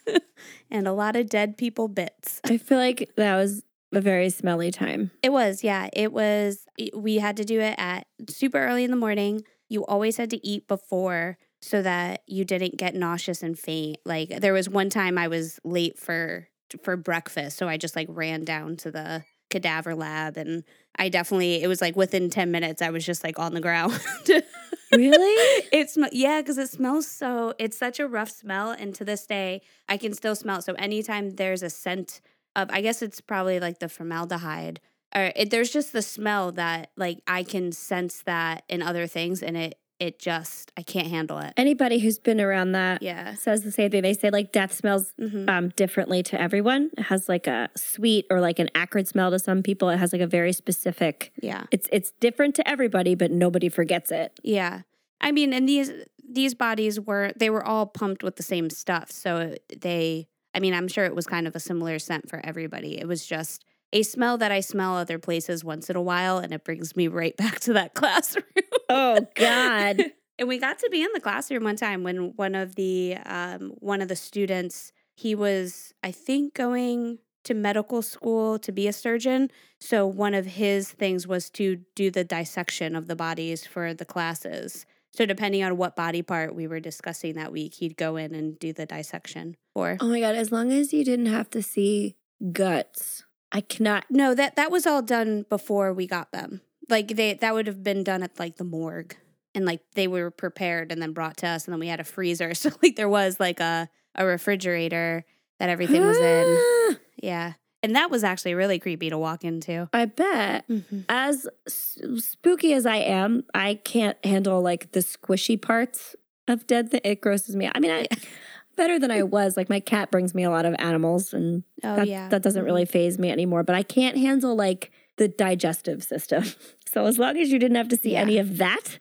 [0.71, 2.39] and a lot of dead people bits.
[2.43, 5.11] I feel like that was a very smelly time.
[5.23, 5.89] It was, yeah.
[5.93, 6.65] It was,
[6.95, 9.43] we had to do it at super early in the morning.
[9.69, 13.97] You always had to eat before so that you didn't get nauseous and faint.
[14.05, 16.47] Like there was one time I was late for
[16.83, 20.63] for breakfast, so I just like ran down to the cadaver lab and
[20.97, 23.99] I definitely it was like within 10 minutes I was just like on the ground.
[24.91, 25.63] Really?
[25.71, 27.53] it sm- yeah, because it smells so.
[27.59, 30.63] It's such a rough smell, and to this day, I can still smell it.
[30.63, 32.21] So anytime there's a scent
[32.55, 34.79] of, I guess it's probably like the formaldehyde,
[35.15, 39.41] or it, there's just the smell that like I can sense that in other things,
[39.43, 41.53] and it it just I can't handle it.
[41.57, 43.33] Anybody who's been around that Yeah.
[43.35, 44.01] says the same thing.
[44.01, 46.91] They say like death smells hmm um, differently to everyone.
[46.97, 49.89] It has like a sweet or like an acrid smell to some people.
[49.89, 51.31] It has like a very specific.
[51.41, 51.63] Yeah.
[51.71, 54.37] It's it's different to everybody, but nobody forgets it.
[54.43, 54.81] Yeah.
[55.21, 55.91] I mean, and these
[56.27, 59.11] these bodies were they were all pumped with the same stuff.
[59.11, 62.97] So they I mean, I'm sure it was kind of a similar scent for everybody.
[62.97, 63.63] It was just
[63.93, 67.07] a smell that I smell other places once in a while and it brings me
[67.07, 68.45] right back to that classroom.
[68.89, 70.01] Oh God!
[70.39, 73.73] and we got to be in the classroom one time when one of the um,
[73.79, 78.93] one of the students he was I think going to medical school to be a
[78.93, 79.51] surgeon.
[79.79, 84.05] So one of his things was to do the dissection of the bodies for the
[84.05, 84.85] classes.
[85.13, 88.59] So depending on what body part we were discussing that week, he'd go in and
[88.59, 89.95] do the dissection for.
[90.01, 90.35] oh my God!
[90.35, 92.17] As long as you didn't have to see
[92.51, 94.05] guts, I cannot.
[94.09, 96.61] No, that that was all done before we got them.
[96.89, 99.15] Like they that would have been done at like the morgue.
[99.53, 102.03] And like they were prepared and then brought to us and then we had a
[102.03, 102.53] freezer.
[102.55, 105.25] So like there was like a a refrigerator
[105.59, 106.97] that everything was in.
[107.21, 107.53] Yeah.
[107.81, 109.87] And that was actually really creepy to walk into.
[109.93, 110.67] I bet.
[110.67, 111.01] Mm-hmm.
[111.07, 116.15] As s- spooky as I am, I can't handle like the squishy parts
[116.47, 116.91] of dead.
[116.91, 117.65] Th- it grosses me.
[117.67, 117.73] out.
[117.75, 118.07] I mean, I
[118.75, 119.57] better than I was.
[119.57, 122.29] Like my cat brings me a lot of animals, and Oh that, yeah.
[122.29, 122.91] that doesn't really mm-hmm.
[122.91, 123.63] faze me anymore.
[123.63, 126.43] But I can't handle like the digestive system.
[126.93, 128.21] So as long as you didn't have to see Yeah.
[128.21, 128.99] any of that,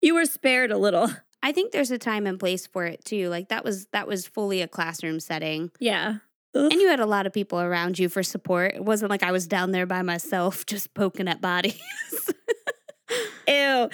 [0.00, 1.10] you were spared a little.
[1.42, 3.28] I think there's a time and place for it too.
[3.28, 5.70] Like that was that was fully a classroom setting.
[5.78, 6.18] Yeah.
[6.54, 8.72] And you had a lot of people around you for support.
[8.74, 11.78] It wasn't like I was down there by myself just poking at bodies.
[13.46, 13.90] Ew.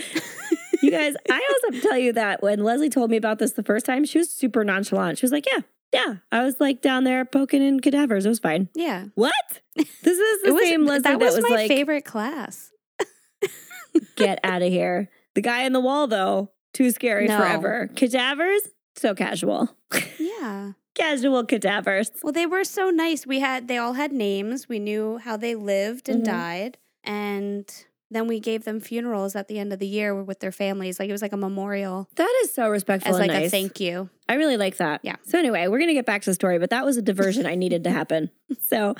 [0.82, 3.52] You guys, I also have to tell you that when Leslie told me about this
[3.52, 5.18] the first time, she was super nonchalant.
[5.18, 5.60] She was like, Yeah,
[5.92, 6.16] yeah.
[6.32, 8.26] I was like down there poking in cadavers.
[8.26, 8.68] It was fine.
[8.74, 9.06] yeah.
[9.14, 9.32] What?
[9.76, 12.70] This is the was, same Leslie that was, my like, favorite class.
[14.16, 15.08] get out of here.
[15.34, 17.36] The guy in the wall, though, too scary No.
[17.38, 17.88] forever.
[17.96, 18.62] Cadavers,
[18.96, 19.74] so casual.
[20.18, 20.72] Yeah.
[20.94, 22.10] casual cadavers.
[22.22, 23.26] Well, they were so nice.
[23.26, 24.68] We had they all had names.
[24.68, 26.26] We knew how they lived and Mhm.
[26.26, 30.52] died, and then we gave them funerals at the end of the year with their
[30.52, 30.98] families.
[30.98, 33.46] Like it was like a memorial That is so respectful as like nice.
[33.46, 34.10] a thank you.
[34.28, 35.00] I really like that.
[35.02, 35.16] Yeah.
[35.24, 37.54] So anyway, we're gonna get back to the story, but that was a diversion I
[37.54, 38.30] needed to happen.
[38.66, 38.94] So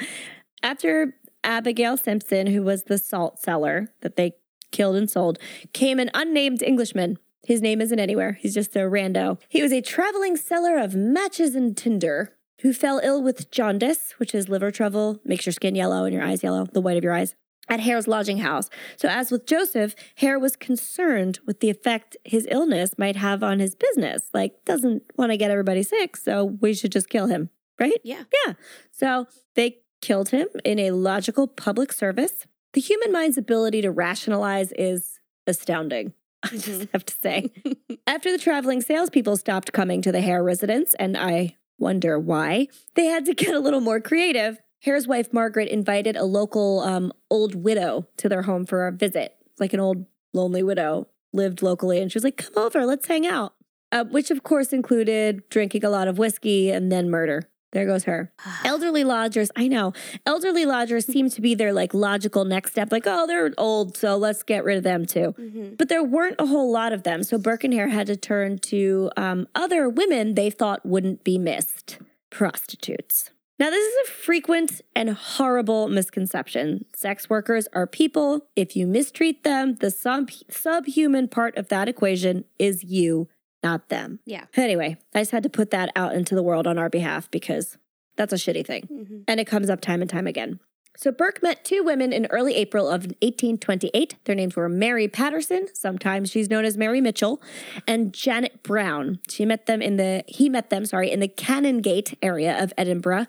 [0.63, 4.33] after Abigail Simpson, who was the salt seller that they
[4.73, 5.39] killed and sold,
[5.73, 7.19] came an unnamed Englishman.
[7.45, 8.33] His name isn't anywhere.
[8.41, 9.39] He's just a rando.
[9.49, 14.35] He was a traveling seller of matches and tinder who fell ill with jaundice, which
[14.35, 17.15] is liver trouble, makes your skin yellow and your eyes yellow, the white of your
[17.15, 17.35] eyes,
[17.69, 18.69] at Hare's lodging house.
[18.97, 23.61] So, as with Joseph, Hare was concerned with the effect his illness might have on
[23.61, 24.29] his business.
[24.35, 28.01] Like, doesn't want to get everybody sick, so we should just kill him, right?
[28.03, 28.25] Yeah.
[28.47, 28.55] Yeah.
[28.91, 32.47] So they killed him in a logical public service.
[32.73, 36.15] The human mind's ability to rationalize is astounding.
[36.43, 36.89] I just Mhm.
[36.93, 37.51] have to say.
[38.07, 43.07] After the traveling salespeople stopped coming to the Hare residence, and I wonder why, they
[43.07, 44.59] had to get a little more creative.
[44.81, 49.37] Hare's wife, Margaret, invited a local um, old widow to their home for a visit,
[49.59, 52.01] like an old lonely widow, lived locally.
[52.01, 53.55] And she was like, come over, let's hang out.
[53.93, 57.43] Uh, which, of course, included drinking a lot of whiskey and then murder.
[57.73, 58.33] There goes her.
[58.65, 59.93] Elderly lodgers, I know.
[60.25, 62.91] Elderly lodgers seem to be their like logical next step.
[62.91, 65.35] Like, oh, they're old, so let's get rid of them too.
[65.39, 65.77] Mhm.
[65.77, 68.59] But there weren't a whole lot of them, so Burke and Hare had to turn
[68.59, 71.99] to um, other women they thought wouldn't be missed
[72.31, 73.31] prostitutes.
[73.61, 76.87] Now, this is a frequent and horrible misconception.
[76.97, 78.47] Sex workers are people.
[78.57, 83.29] If you mistreat them, the sub- subhuman part of that equation is you,
[83.63, 84.21] not them.
[84.25, 84.47] Yeah.
[84.57, 87.77] Anyway, I just had to put that out into the world on our behalf because
[88.17, 89.25] that's a shitty thing Mhm.
[89.29, 90.59] and it comes up time and time again.
[91.01, 94.17] So Burke met two women in early April of 1828.
[94.27, 97.41] Their names were Mary Patterson, sometimes she's known as Mary Mitchell,
[97.87, 99.19] and Janet Brown.
[99.27, 103.25] She met them in the he met them, sorry, in the Canongate area of Edinburgh.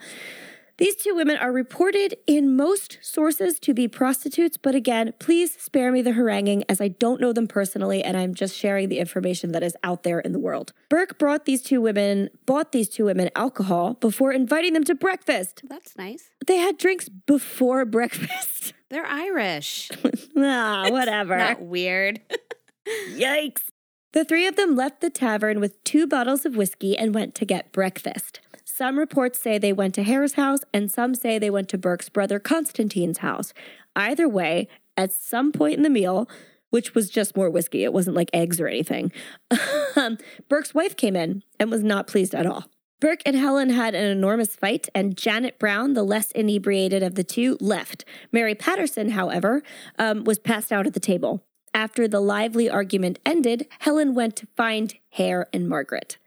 [0.82, 5.92] These two women are reported in most sources to be prostitutes, but again, please spare
[5.92, 9.52] me the haranguing as I don't know them personally and I'm just sharing the information
[9.52, 10.74] that is out there in the world.
[10.90, 15.62] Burke brought these two women, bought these two women alcohol before inviting them to breakfast.
[15.70, 16.32] That's nice.
[16.48, 18.74] They had drinks before breakfast.
[18.90, 19.92] They're Irish.
[20.36, 21.38] ah, whatever.
[21.38, 22.22] Not weird.
[23.12, 23.70] Yikes.
[24.14, 27.46] The three of them left the tavern with two bottles of whiskey and went to
[27.46, 28.40] get breakfast.
[28.82, 32.10] Some reports say they went to Hare's house, and some say they went to Burke's
[32.10, 33.54] brother Constantine's house.
[33.96, 34.68] Either way,
[34.98, 36.28] at some point in the meal,
[36.72, 39.12] which was just more whiskey, it wasn't like eggs or anything,
[39.96, 40.18] um,
[40.50, 42.66] Burke's wife came in and was not pleased at all.
[43.00, 47.24] Burke and Helen had an enormous fight, and Janet Brown, the less inebriated of the
[47.24, 48.04] two, left.
[48.32, 49.62] Mary Patterson, however,
[50.00, 51.44] um, was passed out at the table.
[51.72, 56.18] After the lively argument ended, Helen went to find Hare and Margaret.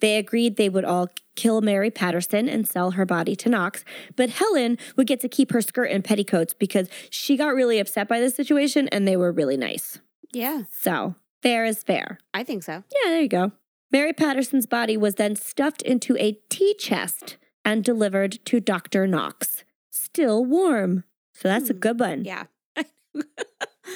[0.00, 3.84] They agreed they would all kill Mary Patterson and sell her body to Knox,
[4.16, 8.08] but Helen would get to keep her skirt and petticoats because she got really upset
[8.08, 10.00] by this situation and they were really nice.
[10.32, 12.18] Yeah, So, fair is fair.
[12.34, 12.72] I think so.
[12.92, 13.52] Yeah, there you go.
[13.90, 19.06] Mary Patterson's body was then stuffed into a tea chest and delivered to Dr.
[19.06, 21.04] Knox, still warm.
[21.34, 21.78] So that's a Hmm.
[21.78, 22.24] good one.
[22.24, 22.44] Yeah.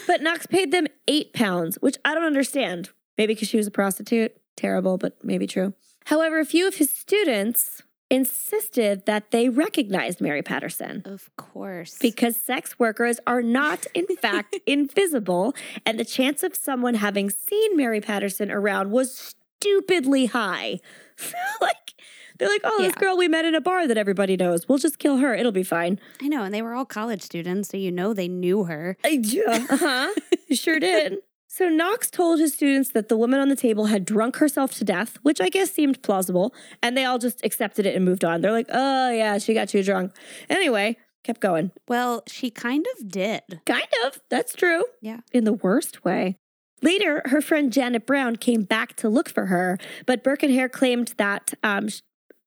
[0.06, 2.90] But Knox paid them eight pounds, which I don't understand.
[3.18, 4.32] Maybe because she was a prostitute.
[4.56, 5.74] Terrible, but maybe true.
[6.06, 11.96] However, a few of his students insisted that they recognized Mary Patterson Of course.
[11.98, 15.54] because sex workers are not, in fact, invisible,
[15.86, 20.80] and the chance of someone having seen Mary Patterson around was stupidly high.
[21.62, 21.94] like,
[22.38, 24.68] they're like, oh, this girl we met in a bar that everybody knows.
[24.68, 25.34] We'll just kill her.
[25.34, 25.98] It'll be fine.
[26.20, 28.96] I know, and they were all college students, so you know they knew her.
[29.04, 29.66] Uh, Yeah.
[29.70, 30.12] Uh-huh.
[30.52, 31.18] sure did.
[31.54, 34.84] So Knox told his students that the woman on the table had drunk herself to
[34.84, 38.40] death, which I guess seemed plausible, and they all just accepted it and moved on.
[38.40, 40.16] They're like, "Oh yeah, she got too drunk."
[40.48, 41.70] Anyway, kept going.
[41.86, 43.42] Well, she kind of did.
[43.66, 44.18] Kind of.
[44.30, 44.86] That's true.
[45.02, 45.20] Yeah.
[45.34, 46.38] In the worst way.
[46.80, 49.76] Later, her friend Janet Brown came back to look for her,
[50.06, 51.88] but Burke and Hare claimed that um,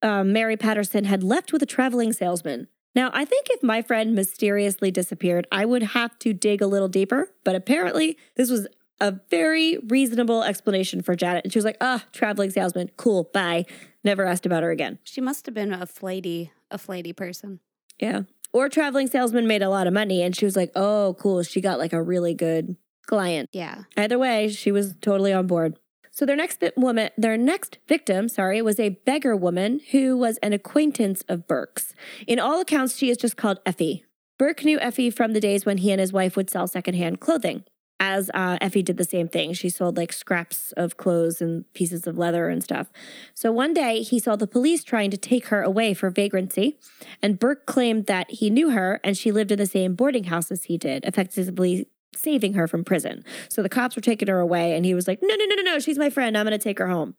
[0.01, 2.69] um, Mary Patterson had left with a traveling salesman.
[2.95, 6.87] Now, I think if my friend mysteriously disappeared, I would have to dig a little
[6.87, 8.67] deeper, but apparently this was
[8.99, 11.43] a very reasonable explanation for Janet.
[11.43, 13.65] And she was like, ah, traveling salesman, cool, bye.
[14.03, 14.99] Never asked about her again.
[15.03, 17.59] She must have been a flighty, a flighty person.
[17.99, 18.21] Yeah.
[18.53, 21.43] Or traveling salesman made a lot of money and she was like, oh, cool.
[21.43, 23.49] She got like a really good client.
[23.51, 23.83] Yeah.
[23.97, 25.77] Either way, she was totally on board.
[26.11, 30.37] So their next bit woman, their next victim, sorry, was a beggar woman who was
[30.37, 31.93] an acquaintance of Burke's.
[32.25, 34.05] In all accounts, she is just called Effie.
[34.37, 37.65] Burke knew Effie from the days when he and his wife would sell secondhand clothing.
[37.99, 42.05] As uh, Effie did the same thing, she sold like scraps of clothes and pieces
[42.05, 42.91] of leather and stuff.
[43.33, 46.77] So one day he saw the police trying to take her away for vagrancy,
[47.21, 50.51] and Burke claimed that he knew her and she lived in the same boarding house
[50.51, 53.23] as he did, effectively saving her from prison.
[53.49, 55.61] So the cops were taking her away, and he was like, No, no, no, no,
[55.61, 56.37] no, she's my friend.
[56.37, 57.15] I'm going to take her home.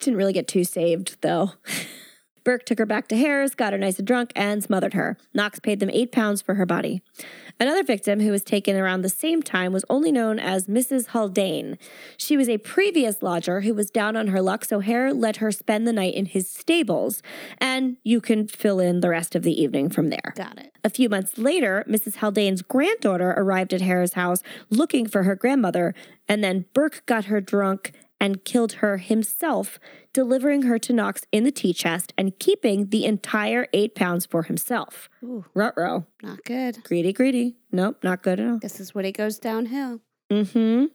[0.00, 1.52] Didn't really get too saved, though.
[2.46, 5.18] Burke took her back to Hare's, got her nice and drunk, and smothered her.
[5.34, 7.02] Knox paid them eight pounds for her body.
[7.58, 11.08] Another victim who was taken around the same time was only known as Mrs.
[11.08, 11.76] Haldane.
[12.16, 15.50] She was a previous lodger who was down on her luck, so Hare let her
[15.50, 17.20] spend the night in his stables,
[17.58, 20.32] and you can fill in the rest of the evening from there.
[20.36, 20.72] Got it.
[20.84, 22.16] A few months later, Mrs.
[22.16, 25.96] Haldane's granddaughter arrived at Hare's house looking for her grandmother,
[26.28, 29.78] and then Burke got her drunk and killed her himself,
[30.12, 34.44] delivering her to Knox in the tea chest and keeping the entire eight pounds for
[34.44, 35.08] himself.
[35.22, 36.06] Ooh, Rutro.
[36.22, 36.82] not good.
[36.84, 37.56] Greedy, greedy.
[37.72, 38.58] Nope, not good at all.
[38.58, 40.00] This is when it goes downhill.
[40.30, 40.86] Mm-hmm.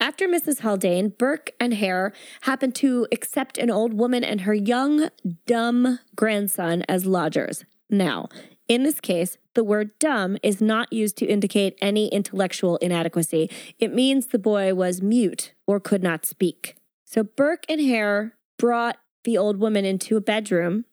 [0.00, 0.60] After Mrs.
[0.60, 2.12] Haldane, Burke and Hare
[2.42, 5.10] happened to accept an old woman and her young,
[5.46, 7.64] dumb grandson as lodgers.
[7.88, 8.28] Now,
[8.68, 13.50] in this case, the word dumb is not used to indicate any intellectual inadequacy.
[13.78, 16.76] It means the boy was mute or could not speak.
[17.04, 20.84] So Burke and Hare brought the old woman into a bedroom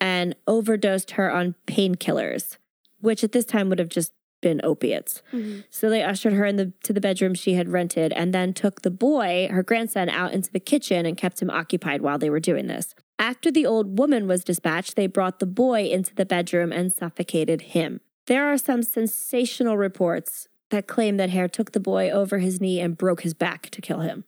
[0.00, 2.56] and overdosed her on painkillers,
[3.00, 5.20] which at this time would have just been opiates.
[5.32, 5.64] Mhm.
[5.68, 8.82] So they ushered her in the to the bedroom she had rented and then took
[8.82, 12.38] the boy, her grandson, out into the kitchen and kept him occupied while they were
[12.40, 12.94] doing this.
[13.18, 17.62] After the old woman was dispatched, they brought the boy into the bedroom and suffocated
[17.62, 18.00] him.
[18.26, 22.78] There are some sensational reports that claim that Hare took the boy over his knee
[22.80, 24.24] and broke his back to kill him.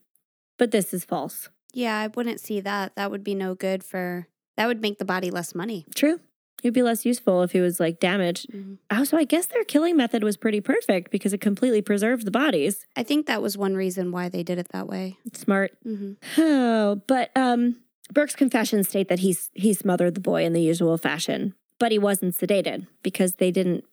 [0.57, 1.49] But this is false.
[1.73, 2.95] Yeah, I wouldn't see that.
[2.95, 4.27] That would be no good for.
[4.57, 5.85] That would make the body less money.
[5.95, 6.19] True.
[6.63, 8.47] It'd be less useful if he was like damaged.
[9.03, 12.85] So I guess their killing method was pretty perfect because it completely preserved the bodies.
[12.95, 15.17] I think that was one reason why they did it that way.
[15.33, 15.71] Smart.
[15.87, 16.41] Mm-hmm.
[16.41, 17.77] Oh, but um,
[18.11, 21.99] Burke's confessions state that he he smothered the boy in the usual fashion, but he
[21.99, 23.83] wasn't sedated because they didn't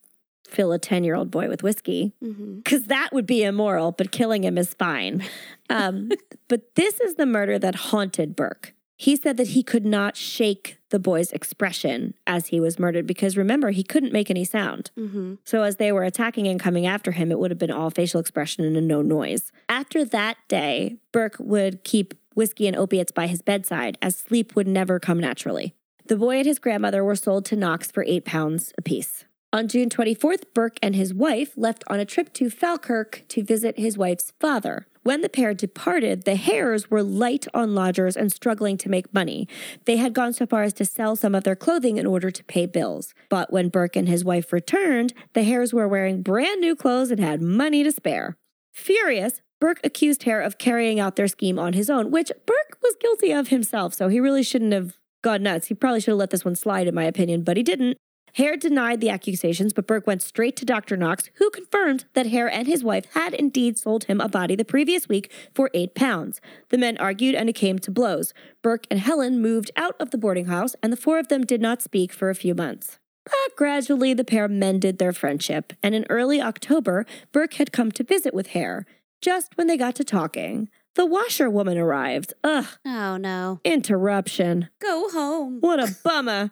[0.48, 2.12] fill a ten year old boy with whiskey
[2.56, 3.92] because that would be immoral.
[3.92, 5.24] But killing him is fine.
[5.70, 6.10] Um,
[6.48, 8.74] but this is the murder that haunted Burke.
[9.00, 13.36] He said that he could not shake the boy's expression as he was murdered because
[13.36, 14.90] remember he couldn't make any sound.
[14.96, 17.90] hmm So as they were attacking and coming after him, it would have been all
[17.90, 19.52] facial expression and no noise.
[19.68, 24.68] After that day, Burke would keep whiskey and opiates by his bedside, as sleep would
[24.68, 25.74] never come naturally.
[26.06, 29.24] The boy and his grandmother were sold to Knox for eight pounds apiece.
[29.52, 33.78] On June 24th, Burke and his wife left on a trip to Falkirk to visit
[33.78, 34.86] his wife's father.
[35.02, 39.48] When the pair departed, the Hares were light on lodgers and struggling to make money.
[39.86, 42.44] They had gone so far as to sell some of their clothing in order to
[42.44, 43.14] pay bills.
[43.30, 47.20] But when Burke and his wife returned, the Hares were wearing brand new clothes and
[47.20, 48.36] had money to spare.
[48.74, 52.96] Furious, Burke accused Hare of carrying out their scheme on his own, which Burke was
[53.00, 55.66] guilty of himself, so he really shouldn't have gone nuts.
[55.66, 57.96] He probably should have let this one slide, in my opinion, but he didn't.
[58.34, 60.96] Hare denied the accusations, but Burke went straight to Dr.
[60.96, 64.64] Knox, who confirmed that Hare and his wife had indeed sold him a body the
[64.64, 66.40] previous week for eight pounds.
[66.68, 68.32] The men argued and it came to blows.
[68.62, 71.60] Burke and Helen moved out of the boarding house, and the four of them did
[71.60, 72.98] not speak for a few months.
[73.24, 78.04] But gradually, the pair mended their friendship, and in early October, Burke had come to
[78.04, 78.86] visit with Hare.
[79.20, 82.34] Just when they got to talking, the washerwoman arrived.
[82.44, 83.60] Ugh, Oh no.
[83.64, 84.68] interruption.
[84.80, 85.58] Go home.
[85.60, 86.50] What a bummer.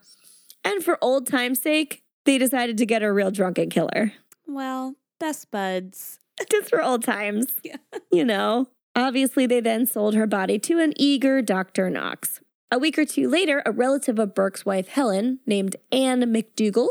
[0.64, 4.12] And for old time's sake, they decided to get a real drunken killer.
[4.46, 6.18] Well, best buds.
[6.50, 7.46] Just for old times.
[7.62, 7.76] Yeah.
[8.10, 8.68] You know.
[8.94, 11.90] Obviously, they then sold her body to an eager Dr.
[11.90, 12.40] Knox.
[12.72, 16.88] A week or two later, a relative of Burke's wife, Helen, named Anne McDougall,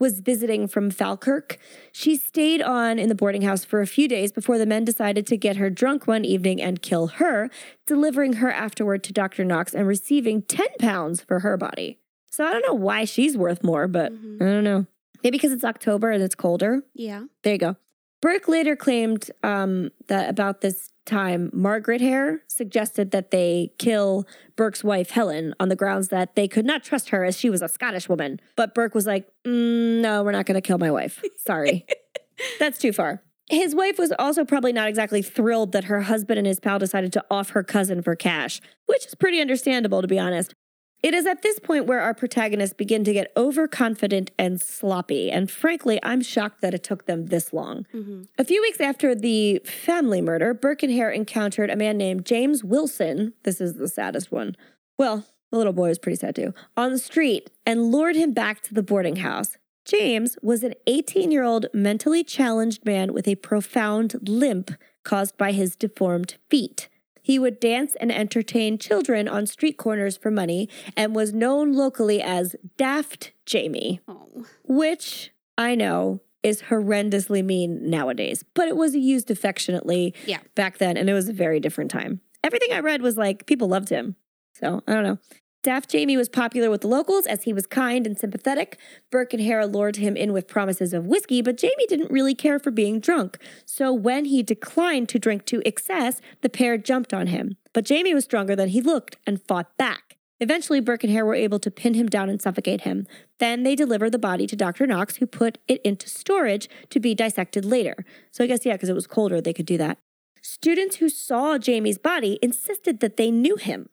[0.00, 1.58] was visiting from Falkirk.
[1.92, 5.24] She stayed on in the boarding house for a few days before the men decided
[5.28, 7.50] to get her drunk one evening and kill her,
[7.86, 9.44] delivering her afterward to Dr.
[9.44, 12.00] Knox and receiving 10 pounds for her body.
[12.32, 14.42] So I don't know why she's worth more, but Mhm.
[14.42, 14.86] I don't know.
[15.22, 16.82] Maybe because it's October and it's colder.
[16.94, 17.26] Yeah.
[17.44, 17.76] There you go.
[18.20, 24.26] Burke later claimed um, that about this time, Margaret Hare suggested that they kill
[24.56, 27.62] Burke's wife, Helen, on the grounds that they could not trust her as she was
[27.62, 28.40] a Scottish woman.
[28.56, 31.22] But Burke was like, mm, no, we're not going to kill my wife.
[31.36, 31.86] Sorry.
[32.58, 33.22] That's too far.
[33.50, 37.12] His wife was also probably not exactly thrilled that her husband and his pal decided
[37.14, 40.54] to off her cousin for cash, which is pretty understandable, to be honest.
[41.02, 45.50] It is at this point where our protagonists begin to get overconfident and sloppy, and
[45.50, 47.86] frankly, I'm shocked that it took them this long.
[47.90, 52.24] hmm A few weeks after the family murder, Burke and Hare encountered a man named
[52.24, 53.32] James Wilson.
[53.42, 54.56] This is the saddest one.
[54.96, 56.54] Well, the little boy is pretty sad too.
[56.76, 59.58] On the street and lured him back to the boarding house.
[59.84, 64.70] James was an 18 year old mentally challenged man with a profound limp
[65.02, 66.88] caused by his deformed feet.
[67.22, 72.20] He would dance and entertain children on street corners for money and was known locally
[72.20, 74.44] as Daft Jamie Oh.
[74.64, 80.40] which I know is horrendously mean nowadays, but it was used affectionately Yeah.
[80.56, 82.20] back then, and it was a very different time.
[82.42, 84.16] Everything I read was like people loved him.
[84.54, 85.18] So I don't know.
[85.62, 88.80] Daft Jamie was popular with the locals as he was kind and sympathetic.
[89.12, 92.58] Burke and Hare lured him in with promises of whiskey, but Jamie didn't really care
[92.58, 93.38] for being drunk.
[93.64, 97.58] So when he declined to drink to excess, the pair jumped on him.
[97.72, 100.16] But Jamie was stronger than he looked and fought back.
[100.40, 103.06] Eventually, Burke and Hare were able to pin him down and suffocate him.
[103.38, 104.88] Then they delivered the body to Dr.
[104.88, 108.04] Knox, who put it into storage to be dissected later.
[108.32, 109.98] So I guess, yeah, because it was colder, they could do that.
[110.42, 113.88] Students who saw Jamie's body insisted that they knew him,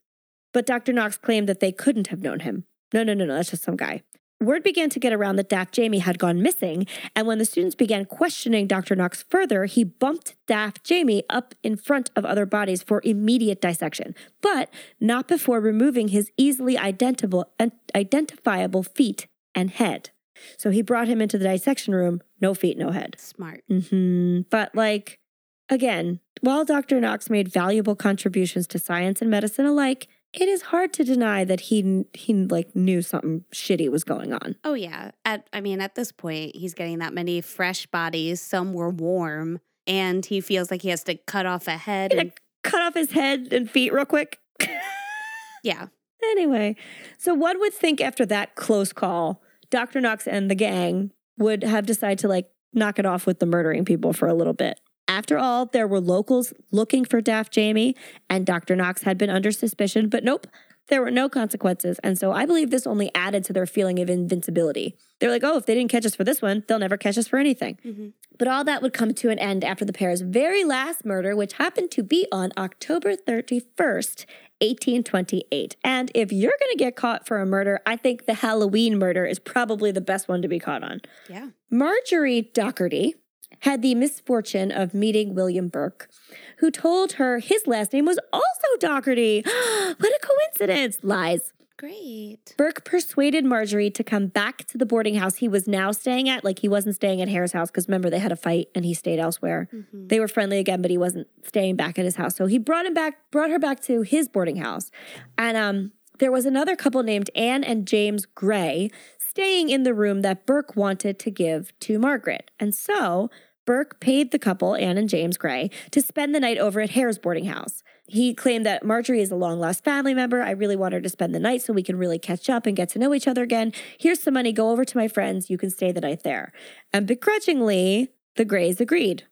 [0.54, 0.94] but Dr.
[0.94, 2.66] Knox claimed that they couldn't have known him.
[2.94, 4.04] No, no, no, no, that's just some guy.
[4.42, 7.76] Word began to get around that Daft Jamie had gone missing, and when the students
[7.76, 8.96] began questioning Dr.
[8.96, 14.16] Knox further, he bumped Daft Jamie up in front of other bodies for immediate dissection,
[14.42, 14.70] but
[15.02, 17.52] not before removing his easily identifiable,
[17.94, 20.12] identifiable feet and head.
[20.58, 23.18] So he brought him into the dissection room, no feet, no head.
[23.20, 23.62] Smart.
[23.68, 25.20] hmm But like,
[25.68, 27.02] again, while Dr.
[27.02, 31.62] Knox made valuable contributions to science and medicine alike, it is hard to deny that
[31.62, 34.56] he he like knew something shitty was going on.
[34.64, 35.12] Oh yeah.
[35.26, 38.42] At I mean, at this point, he's getting that many fresh bodies.
[38.42, 42.14] Some were warm, and he feels like he has to cut off a head.
[42.14, 44.38] And, Cut off his head and feet real quick.
[45.64, 45.88] yeah.
[46.22, 46.76] anyway,
[47.18, 50.02] so one would think after that close call, Dr.
[50.02, 53.86] Knox and the gang would have decided to like knock it off with the murdering
[53.86, 54.80] people for a little bit.
[55.20, 57.94] After all, there were locals looking for Daft Jamie,
[58.30, 58.74] and Dr.
[58.74, 60.48] Knox had been under suspicion, but nope,
[60.88, 62.00] there were no consequences.
[62.00, 64.96] And so I believe this only added to their feeling of invincibility.
[65.20, 67.28] They're like, oh, if they didn't catch us for this one, they'll never catch us
[67.28, 67.78] for anything.
[67.86, 68.14] Mhm.
[68.38, 71.54] But all that would come to an end after the pair's very last murder, which
[71.54, 74.26] happened to be on October 31st,
[74.62, 75.76] 1828.
[75.84, 79.26] And if you're going to get caught for a murder, I think the Halloween murder
[79.26, 81.02] is probably the best one to be caught on.
[81.30, 81.50] Yeah.
[81.70, 83.16] Marjorie Docherty
[83.62, 86.10] had the misfortune of meeting William Burke,
[86.58, 89.46] who told her his last name was also Docherty.
[89.98, 91.00] what a coincidence!
[91.04, 91.54] Lies.
[91.78, 92.56] Great.
[92.58, 96.44] Burke persuaded Marjorie to come back to the boarding house he was now staying at.
[96.44, 98.94] Like he wasn't staying at Hare's house because remember they had a fight and he
[98.94, 99.70] stayed elsewhere.
[99.74, 100.10] Mhm.
[100.10, 102.36] They were friendly again, but he wasn't staying back at his house.
[102.36, 104.92] So he brought him back, brought her back to his boarding house.
[105.38, 108.92] And um, there was another couple named Anne and James Gray
[109.40, 112.52] staying in the room that Burke wanted to give to Margaret.
[112.60, 113.30] And so
[113.66, 117.18] Burke paid the couple, Anne and James Gray, to spend the night over at Hare's
[117.18, 117.82] boarding house.
[118.06, 120.42] He claimed that Marjorie is a long lost family member.
[120.42, 122.76] I really want her to spend the night so we can really catch up and
[122.76, 123.72] get to know each other again.
[123.98, 124.52] Here's some money.
[124.52, 125.50] Go over to my friends.
[125.50, 126.52] You can stay the night there.
[126.92, 129.24] And begrudgingly, the Grays agreed.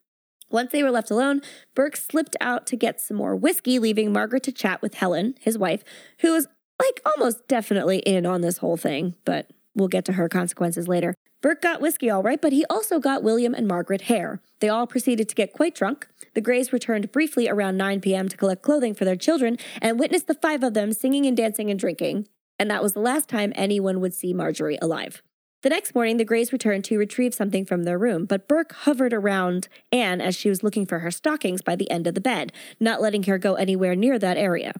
[0.48, 1.42] Once they were left alone,
[1.74, 5.58] Burke slipped out to get some more whiskey, leaving Margaret to chat with Helen, his
[5.58, 5.84] wife,
[6.20, 6.48] who was
[6.80, 11.14] like almost definitely in on this whole thing, but we'll get to her consequences later.
[11.40, 14.40] Burke got whiskey all right, but he also got William and Margaret Hare.
[14.60, 16.08] They all proceeded to get quite drunk.
[16.34, 18.28] The Grays returned briefly around 9 p.m.
[18.28, 21.70] to collect clothing for their children and witnessed the five of them singing and dancing
[21.70, 22.26] and drinking.
[22.58, 25.22] And that was the last time anyone would see Marjorie alive.
[25.62, 29.12] The next morning, the Grays returned to retrieve something from their room, but Burke hovered
[29.12, 32.52] around Anne as she was looking for her stockings by the end of the bed,
[32.78, 34.72] not letting her go anywhere near that area.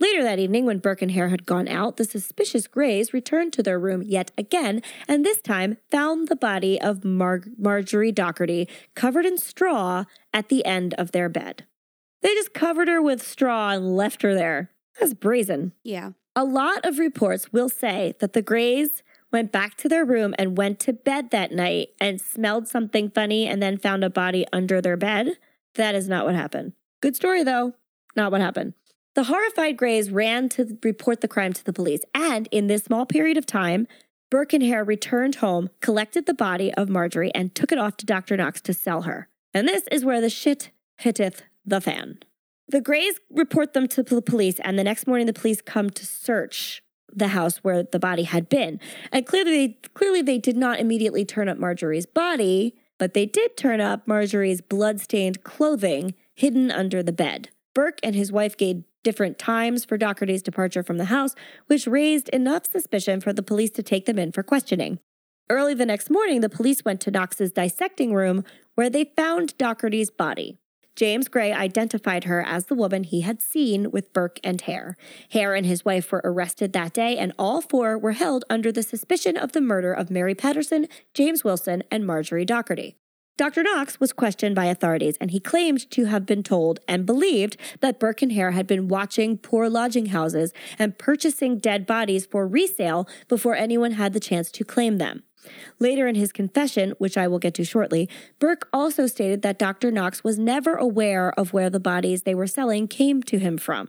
[0.00, 3.62] Later that evening, when Burke and Hare had gone out, the suspicious Grays returned to
[3.62, 9.26] their room yet again, and this time found the body of Mar- Marjorie Docherty covered
[9.26, 11.64] in straw at the end of their bed.
[12.22, 14.70] They just covered her with straw and left her there.
[15.00, 15.72] That's brazen.
[15.82, 16.12] Yeah.
[16.36, 20.56] A lot of reports will say that the Grays went back to their room and
[20.56, 24.80] went to bed that night and smelled something funny and then found a body under
[24.80, 25.38] their bed.
[25.74, 26.72] That is not what happened.
[27.00, 27.74] Good story, though.
[28.16, 28.74] Not what happened.
[29.18, 33.04] The horrified Grays ran to report the crime to the police, and in this small
[33.04, 33.88] period of time,
[34.30, 38.06] Burke and Hare returned home, collected the body of Marjorie, and took it off to
[38.06, 38.36] Dr.
[38.36, 39.26] Knox to sell her.
[39.52, 42.20] And this is where the shit hitteth the fan.
[42.68, 46.06] The Grays report them to the police, and the next morning the police come to
[46.06, 46.80] search
[47.12, 48.78] the house where the body had been.
[49.10, 53.80] And clearly, clearly they did not immediately turn up Marjorie's body, but they did turn
[53.80, 57.48] up Marjorie's blood-stained clothing hidden under the bed.
[57.74, 61.34] Burke and his wife gave different times for Docherty's departure from the house,
[61.66, 64.98] which raised enough suspicion for the police to take them in for questioning.
[65.48, 68.44] Early the next morning, the police went to Knox's dissecting room
[68.74, 70.58] where they found Docherty's body.
[70.94, 74.94] James Gray identified her as the woman he had seen with Burke and Hare.
[75.30, 78.82] Hare and his wife were arrested that day, and all four were held under the
[78.82, 82.96] suspicion of the murder of Mary Patterson, James Wilson, and Marjorie Docherty.
[83.38, 83.62] Dr.
[83.62, 88.00] Knox was questioned by authorities, and he claimed to have been told and believed that
[88.00, 93.08] Burke and Hare had been watching poor lodging houses and purchasing dead bodies for resale
[93.28, 95.22] before anyone had the chance to claim them.
[95.78, 98.08] Later in his confession, which I will get to shortly,
[98.40, 99.92] Burke also stated that Dr.
[99.92, 103.88] Knox was never aware of where the bodies they were selling came to him from.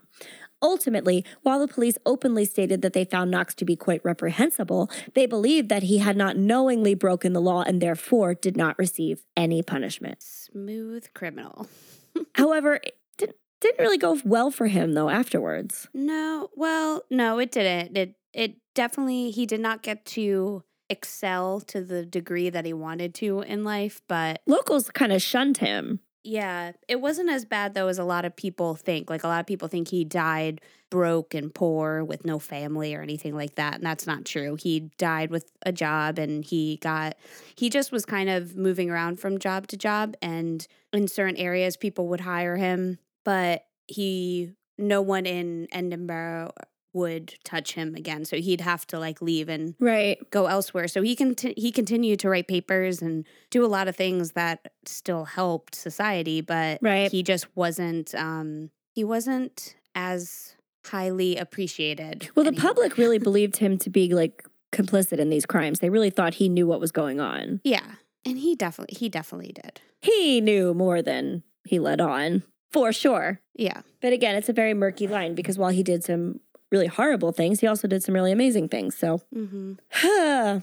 [0.62, 5.26] Ultimately, while the police openly stated that they found Knox to be quite reprehensible, they
[5.26, 9.62] believed that he had not knowingly broken the law and therefore did not receive any
[9.62, 10.22] punishment.
[10.22, 11.68] Smooth criminal.
[12.36, 15.88] However, it didn't, didn't really go well for him though afterwards.
[15.93, 17.97] No, well, no, it didn't.
[17.97, 23.14] It it definitely he did not get to excel to the degree that he wanted
[23.16, 25.99] to in life, but Locals kind of shunned him.
[26.24, 29.10] Yeah, it wasn't as bad though as a lot of people think.
[29.10, 30.60] Like a lot of people think he died
[30.90, 34.56] broke and poor with no family or anything like that, and that's not true.
[34.56, 37.16] He died with a job and he got
[37.56, 41.78] he just was kind of moving around from job to job and in certain areas
[41.78, 46.52] people would hire him, but he no one in Edinburgh
[46.94, 48.26] would touch him again.
[48.26, 50.18] So he'd have to like leave and Right.
[50.32, 50.88] go elsewhere.
[50.88, 54.72] So he can he continued to write papers and do a lot of things that
[54.86, 57.12] still helped society, but Right.
[57.12, 62.30] he just wasn't um he wasn't as highly appreciated.
[62.36, 65.80] Well, the public really believed him to be like complicit in these crimes.
[65.80, 67.60] They really thought he knew what was going on.
[67.64, 67.96] Yeah.
[68.26, 69.82] And he definitely he definitely did.
[70.02, 73.42] He knew more than he let on, for sure.
[73.56, 73.82] Yeah.
[74.02, 76.40] But again, it's a very murky line because while he did some
[76.72, 78.98] really horrible things, he also did some really amazing things.
[78.98, 79.74] So Mm-hmm.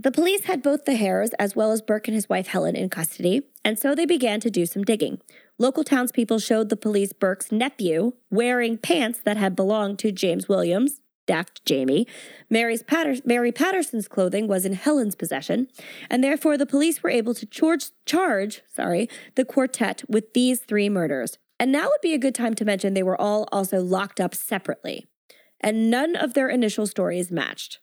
[0.00, 2.88] the police had both the Hares as well as Burke and his wife Helen in
[2.88, 5.20] custody, and so they began to do some digging.
[5.58, 11.00] Local townspeople showed the police Burke's nephew wearing pants that had belonged to James Williams,
[11.26, 12.06] Daft Jamie.
[12.48, 15.66] Mary's Patter- Mary Patterson's clothing was in Helen's possession,
[16.08, 20.88] and therefore the police were able to charge, charge sorry, the quartet with these three
[20.88, 21.38] murders.
[21.60, 24.32] And now would be a good time to mention they were all also locked up
[24.32, 25.06] separately,
[25.60, 27.80] and none of their initial stories matched.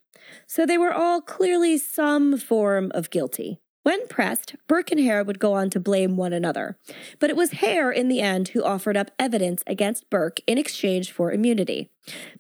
[0.48, 3.60] So they were all clearly some form of guilty.
[3.86, 6.76] When pressed, Burke and Hare would go on to blame one another.
[7.20, 11.12] But it was Hare in the end who offered up evidence against Burke in exchange
[11.12, 11.92] for immunity.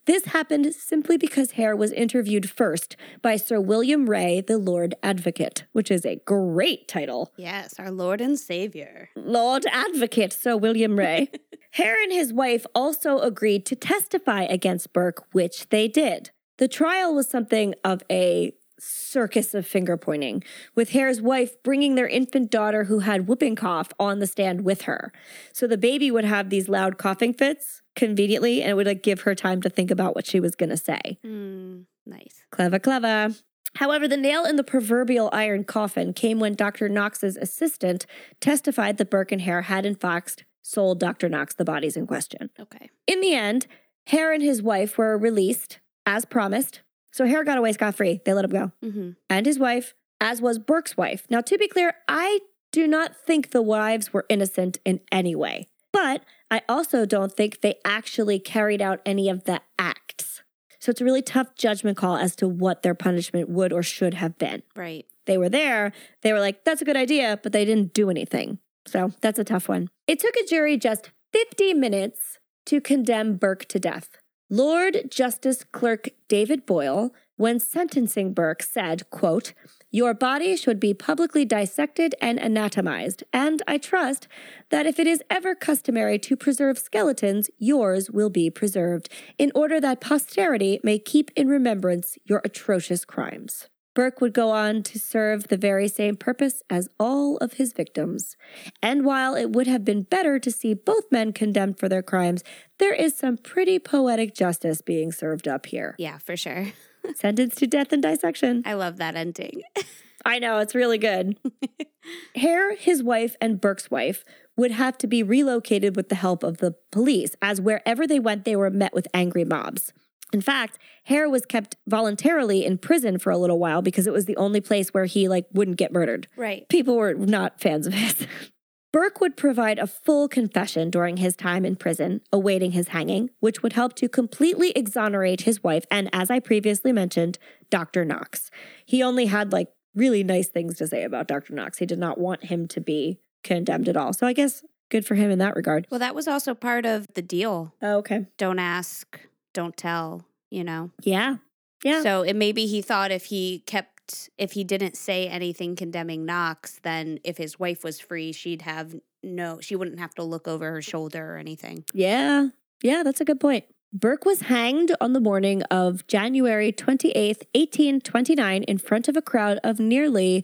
[0.05, 5.65] This happened simply because Hare was interviewed first by Sir William Rae, the Lord Advocate,
[5.71, 7.31] which is a great title.
[7.37, 9.09] Yes, our Lord and Savior.
[9.15, 11.29] Lord Advocate Sir William Rae.
[11.73, 16.31] Hare and his wife also agreed to testify against Burke, which they did.
[16.57, 20.43] The trial was something of a circus of finger pointing,
[20.75, 24.83] with Hare's wife bringing their infant daughter who had whooping cough on the stand with
[24.83, 25.11] her.
[25.53, 29.21] So the baby would have these loud coughing fits conveniently, and it would like give
[29.21, 31.17] her time to think about what she was going to say.
[31.25, 32.45] Mm, nice.
[32.51, 33.33] Clever, clever.
[33.75, 36.87] However, the nail in the proverbial iron coffin came when Dr.
[36.87, 38.05] Knox's assistant
[38.39, 41.29] testified that Burke and Hare had, in fact, sold Dr.
[41.29, 42.49] Knox the bodies in question.
[42.59, 42.89] Okay.
[43.05, 43.67] In the end,
[44.07, 46.81] Hare and his wife were released as promised.
[47.15, 48.19] So Hare got away scot free.
[48.25, 48.71] They let him go.
[48.83, 49.11] Mm-hmm.
[49.29, 51.25] And his wife, as was Burke's wife.
[51.29, 52.41] Now, to be clear, I
[52.73, 57.61] do not think the wives were innocent in any way, but I also don't think
[57.61, 60.43] they actually carried out any of the acts.
[60.79, 64.15] So it's a really tough judgment call as to what their punishment would or should
[64.15, 64.63] have been.
[64.75, 65.05] Right.
[65.25, 68.59] They were there, they were like, that's a good idea, but they didn't do anything.
[68.87, 69.89] So that's a tough one.
[70.05, 74.17] It took a jury just 50 minutes to condemn Burke to death.
[74.49, 79.53] Lord Justice Clerk David Boyle, when sentencing Burke, said, quote,
[79.89, 84.27] Your body should be publicly dissected and anatomized, and I trust
[84.69, 89.81] that if it is ever customary to preserve skeletons, yours will be preserved, in order
[89.81, 93.67] that posterity may keep in remembrance your atrocious crimes.
[93.95, 98.35] Burke would go on to serve the very same purpose as all of his victims.
[98.83, 102.43] And while it would have been better to see both men condemned for their crimes,
[102.77, 105.95] there is some pretty poetic justice being served up here.
[105.97, 106.67] Yeah, for sure.
[107.15, 108.63] Sentenced to death and dissection.
[108.65, 109.61] I love that ending.
[110.25, 111.37] I know, it's really good.
[112.35, 114.25] Hare, his wife, and Burke's wife
[114.57, 118.43] would have to be relocated with the help of the police, as wherever they went,
[118.43, 119.93] they were met with angry mobs.
[120.33, 124.25] In fact, Hare was kept voluntarily in prison for a little while because it was
[124.25, 126.27] the only place where he like wouldn't get murdered.
[126.35, 126.67] right.
[126.69, 128.27] People were not fans of his.
[128.91, 133.61] Burke would provide a full confession during his time in prison, awaiting his hanging, which
[133.61, 137.37] would help to completely exonerate his wife and, as I previously mentioned,
[137.69, 138.05] Dr.
[138.05, 138.49] Knox.
[138.85, 141.53] He only had like really nice things to say about Dr.
[141.53, 141.79] Knox.
[141.79, 144.13] He did not want him to be condemned at all.
[144.13, 145.87] So I guess good for him in that regard.
[145.91, 147.73] Well, that was also part of the deal.
[147.81, 148.27] Oh, okay.
[148.37, 149.19] Don't ask,
[149.55, 150.91] don't tell, you know?
[151.01, 151.37] Yeah.
[151.83, 152.03] Yeah.
[152.03, 156.79] So it maybe he thought if he kept, if he didn't say anything condemning Knox,
[156.83, 160.69] then if his wife was free, she'd have no, she wouldn't have to look over
[160.69, 161.83] her shoulder or anything.
[161.93, 162.49] Yeah.
[162.83, 163.65] Yeah, that's a good point.
[163.91, 169.57] Burke was hanged on the morning of January 28th, 1829, in front of a crowd
[169.63, 170.43] of nearly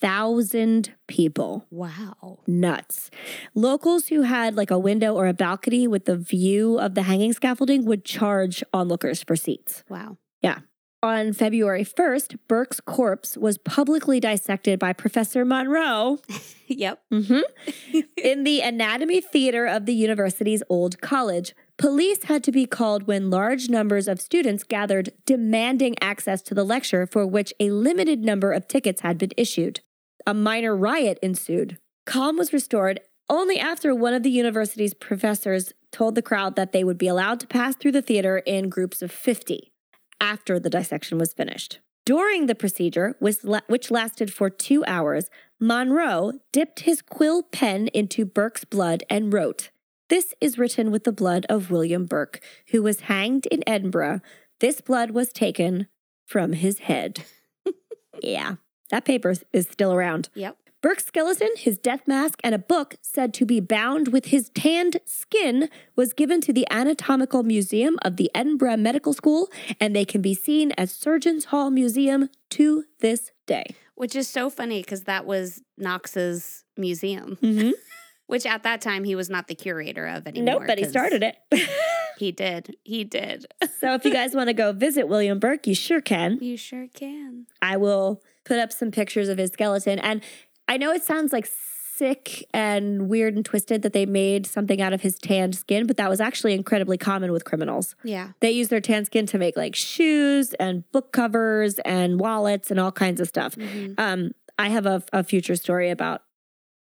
[0.00, 1.66] 25,000 people.
[1.70, 2.40] Wow.
[2.46, 3.10] Nuts.
[3.54, 7.32] Locals who had like a window or a balcony with the view of the hanging
[7.32, 9.84] scaffolding would charge onlookers for seats.
[9.88, 10.16] Wow.
[10.40, 10.60] Yeah.
[11.02, 16.18] On February 1st, Burke's corpse was publicly dissected by Professor Monro
[16.66, 17.02] yep.
[17.10, 17.40] Mhm.
[18.22, 21.54] in the anatomy theater of the university's old college.
[21.78, 26.64] Police had to be called when large numbers of students gathered demanding access to the
[26.64, 29.80] lecture for which a limited number of tickets had been issued.
[30.26, 31.78] A minor riot ensued.
[32.06, 36.82] Calm was restored only after one of the university's professors told the crowd that they
[36.82, 39.72] would be allowed to pass through the theater in groups of 50
[40.20, 41.78] after the dissection was finished.
[42.04, 48.64] During the procedure, which lasted for two hours, Monro dipped his quill pen into Burke's
[48.64, 49.70] blood and wrote,
[50.08, 52.40] This is written with the blood of William Burke,
[52.70, 54.20] who was hanged in Edinburgh.
[54.58, 55.86] This blood was taken
[56.26, 57.24] from his head.
[58.22, 58.56] yeah,
[58.90, 60.28] that paper is still around.
[60.34, 60.56] Yep.
[60.82, 64.98] Burke's skeleton, his death mask, and a book said to be bound with his tanned
[65.04, 70.22] skin was given to the Anatomical Museum of the Edinburgh Medical School, and they can
[70.22, 73.74] be seen at Surgeons Hall Museum to this day.
[73.94, 77.72] Which is so funny because that was Knox's museum, mm-hmm.
[78.26, 80.60] which at that time he was not the curator of anymore.
[80.60, 81.36] Nope, but he started it.
[82.16, 82.74] he did.
[82.84, 83.44] He did.
[83.80, 86.38] so if you guys want to go visit William Burke, you sure can.
[86.40, 87.46] You sure can.
[87.60, 90.00] I will put up some pictures of his skeleton.
[90.00, 90.22] And
[90.66, 91.48] I know it sounds like
[91.94, 95.96] sick and weird and twisted that they made something out of his tanned skin, but
[95.98, 97.94] that was actually incredibly common with criminals.
[98.02, 98.30] Yeah.
[98.40, 102.80] They use their tanned skin to make like shoes and book covers and wallets and
[102.80, 103.54] all kinds of stuff.
[103.54, 103.92] Mm-hmm.
[103.98, 106.22] Um, I have a, a future story about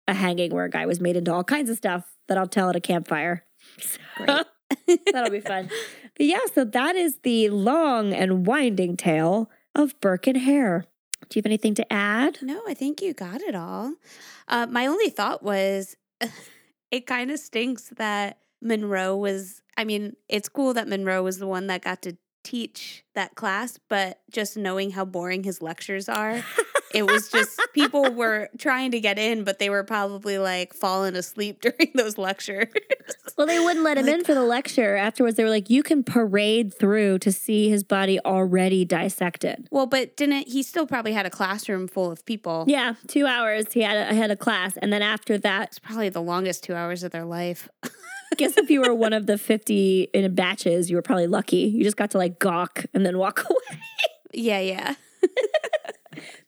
[0.07, 2.69] a hanging where a guy was made into all kinds of stuff that I'll tell
[2.69, 3.43] at a campfire.
[5.11, 5.71] That'll be fun.
[6.15, 10.85] But yeah, so that is the long and winding tale of Burke and Hare.
[11.29, 12.39] Do you have anything to add?
[12.41, 13.93] No, I think you got it all.
[14.47, 15.95] Uh, my only thought was
[16.91, 21.47] it kind of stinks that Monro was, I mean, it's cool that Monro was the
[21.47, 26.43] one that got to teach that class, but just knowing how boring his lectures are,
[26.93, 31.15] it was just people were trying to get in, but they were probably like falling
[31.15, 32.67] asleep during those lectures.
[33.37, 34.95] well, they wouldn't let him like, in for the lecture.
[34.95, 39.67] Afterwards, they were like, you can parade through to see his body already dissected.
[39.71, 42.65] Well, but didn't he still probably had a classroom full of people?
[42.67, 43.73] Yeah, two hours.
[43.73, 44.77] He had a, had a class.
[44.77, 47.67] And then after that, it's probably the longest two hours of their life.
[47.83, 51.57] I guess if you were one of the 50 in batches, you were probably lucky.
[51.57, 53.79] You just got to like gawk and then walk away.
[54.33, 54.95] yeah, yeah.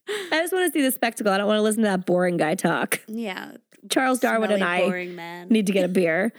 [0.10, 1.32] I just want to see the spectacle.
[1.32, 3.02] I don't want to listen to that boring guy talk.
[3.08, 3.54] Yeah.
[3.90, 6.34] Charles Darwin and I need to get a beer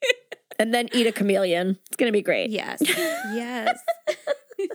[0.58, 1.78] and then eat a chameleon.
[1.86, 2.50] It's going to be great.
[2.50, 2.80] Yes.
[2.82, 3.78] yes.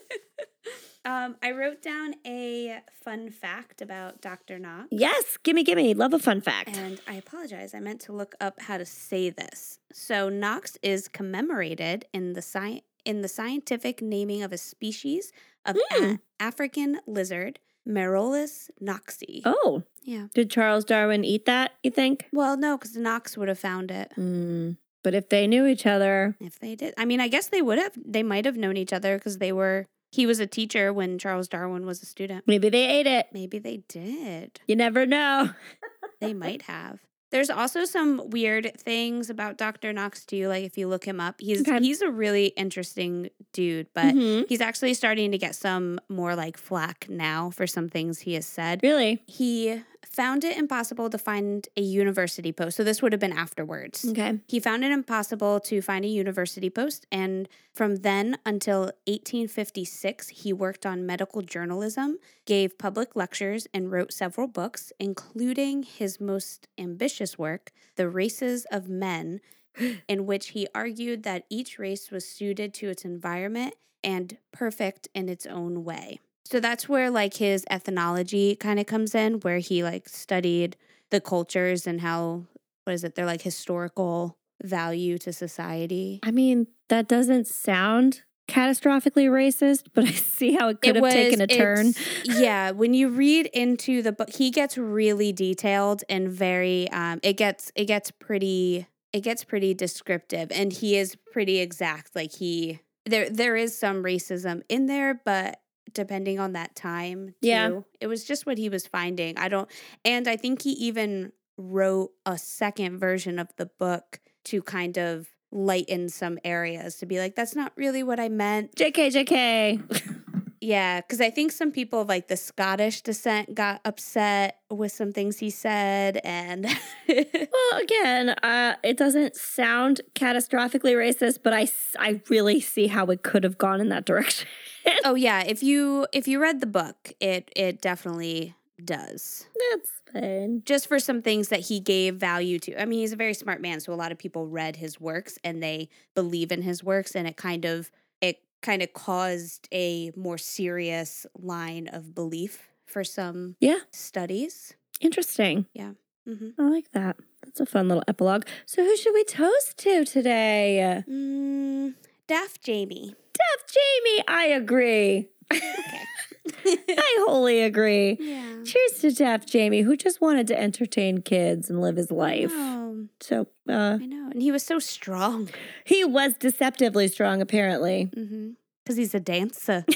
[1.06, 4.60] um, I wrote down a fun fact about Dr.
[4.60, 4.88] Knox.
[4.92, 5.94] Yes, gimme, gimme.
[5.94, 6.76] Love a fun fact.
[6.78, 7.74] And I apologize.
[7.74, 9.80] I meant to look up how to say this.
[9.94, 15.32] So Knox is commemorated in the sci- in the scientific naming of a species
[15.66, 16.14] of mm.
[16.14, 19.42] a- African lizard Meroles knoxi.
[19.46, 19.84] Oh.
[20.04, 20.28] Yeah.
[20.34, 22.26] Did Charles Darwin eat that, you think?
[22.34, 24.12] Well, no, because Knox would have found it.
[24.18, 24.78] Mm.
[25.04, 26.36] But if they knew each other.
[26.40, 26.94] If they did.
[26.98, 27.94] I mean, I guess they would have.
[28.04, 29.86] They might have known each other because they were.
[30.12, 32.44] He was a teacher when Charles Darwin was a student.
[32.46, 33.28] Maybe they ate it.
[33.32, 34.60] Maybe they did.
[34.68, 35.52] You never know.
[36.20, 37.00] they might have.
[37.32, 39.94] There's also some weird things about Dr.
[39.94, 40.48] Knox too.
[40.48, 41.80] Like if you look him up, he's okay.
[41.80, 44.44] he's a really interesting dude, but mm-hmm.
[44.48, 48.46] he's actually starting to get some more like flack now for some things he has
[48.46, 48.82] said.
[48.84, 49.22] Really?
[49.28, 52.78] He found it impossible to find a university post.
[52.78, 54.06] So this would have been afterwards.
[54.10, 54.40] Okay.
[54.48, 57.06] He found it impossible to find a university post.
[57.12, 64.12] And from then until 1856, he worked on medical journalism, gave public lectures, and wrote
[64.12, 69.40] several books, including his most ambitious work, The Races of Men,
[70.08, 75.30] in which he argued that each race was suited to its environment and perfect in
[75.30, 76.20] its own way.
[76.52, 80.76] So that's where like his ethnology kind of comes in, where he like studied
[81.10, 82.46] the cultures and how
[82.84, 83.16] what is it?
[83.16, 86.20] They're like historical value to society.
[86.24, 91.02] I mean, that doesn't sound catastrophically racist, but I see how it could it have
[91.04, 91.94] was, taken a turn.
[92.26, 97.38] yeah, when you read into the book, he gets really detailed and very um it
[97.38, 102.82] gets it gets pretty it gets pretty descriptive and he is pretty exact like he
[103.06, 105.61] there there is some racism in there, but
[105.94, 107.48] depending on that time too.
[107.48, 107.80] Yeah.
[108.00, 109.38] It was just what he was finding.
[109.38, 109.70] I don't
[110.06, 115.28] and I think he even wrote a second version of the book to kind of
[115.52, 118.76] lighten some areas to be like that's not really what I meant.
[118.76, 120.18] JK JK.
[120.62, 125.12] yeah, cuz I think some people of like the Scottish descent got upset with some
[125.12, 126.66] things he said and
[127.10, 131.68] well again, uh it doesn't sound catastrophically racist, but I
[132.00, 134.48] I really see how it could have gone in that direction.
[135.04, 139.48] oh yeah, if you if you read the book, it it definitely does.
[139.72, 140.64] That's fine.
[140.66, 142.82] Just for some things that he gave value to.
[142.82, 145.38] I mean, he's a very smart man, so a lot of people read his works
[145.44, 150.12] and they believe in his works and it kind of it kind of caused a
[150.16, 154.74] more serious line of belief for some yeah studies.
[155.00, 155.66] Interesting.
[155.74, 155.94] Yeah.
[156.28, 157.18] hmm I like that.
[157.44, 158.46] That's a fun little epilogue.
[158.68, 161.04] So, who should we toast to today?
[161.10, 161.96] Mm,
[162.28, 163.16] Daft Jamie.
[163.34, 164.24] Daft Jamie.
[164.28, 165.30] I agree.
[166.66, 168.18] I wholly agree.
[168.20, 168.64] Yeah.
[168.66, 172.52] Cheers to Daft Jamie, who just wanted to entertain kids and live his life.
[172.54, 174.30] Oh, So, uh, I know.
[174.32, 175.50] And he was so strong.
[175.86, 178.10] he was deceptively strong, apparently.
[178.16, 178.52] Mm-hmm.
[178.84, 179.86] Because he's a dancer.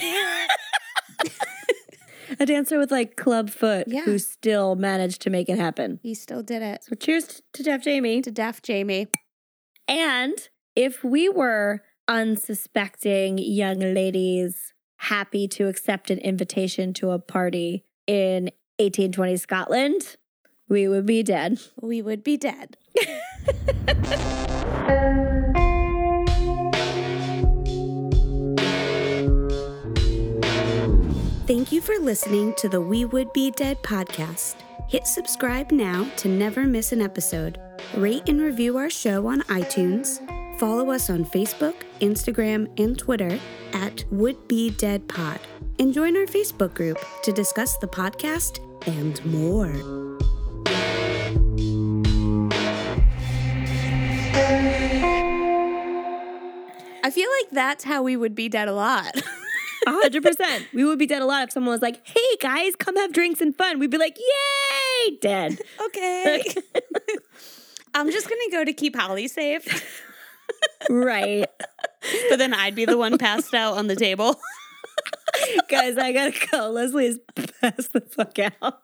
[2.40, 4.02] A dancer with like club foot Yeah.
[4.02, 6.00] who still managed to make it happen.
[6.02, 6.82] he still did it.
[6.84, 8.20] So, cheers to Daft Jamie.
[8.22, 9.06] To Daft Jamie.
[9.86, 10.34] And
[10.74, 14.74] if we were unsuspecting young ladies
[15.06, 18.44] happy to accept an invitation to a party in
[18.78, 20.16] 1820 Scotland,
[20.68, 21.60] we would be dead.
[21.80, 22.76] We would be dead.
[31.46, 34.56] Thank you for listening to the We Would Be Dead podcast.
[34.88, 37.60] Hit subscribe now to never miss an episode.
[37.96, 40.20] Rate and review our show on iTunes.
[40.58, 43.38] Follow us on Facebook, Instagram, and Twitter
[43.74, 45.38] at Would Be Dead Pod.
[45.78, 49.70] And join our Facebook group to discuss the podcast and more.
[57.04, 59.14] I feel like that's how we would be dead a lot.
[59.86, 60.72] 100%.
[60.72, 63.42] we would be dead a lot if someone was like, hey guys, come have drinks
[63.42, 63.78] and fun.
[63.78, 65.58] We'd be like, yay, dead.
[65.84, 66.42] okay.
[67.94, 70.02] I'm just going to go to keep Holly safe.
[70.90, 71.46] Right.
[72.30, 74.36] But then I'd be the one passed out on the table.
[75.68, 76.70] Guys, I gotta go.
[76.70, 77.18] Leslie's
[77.60, 78.80] passed the fuck out.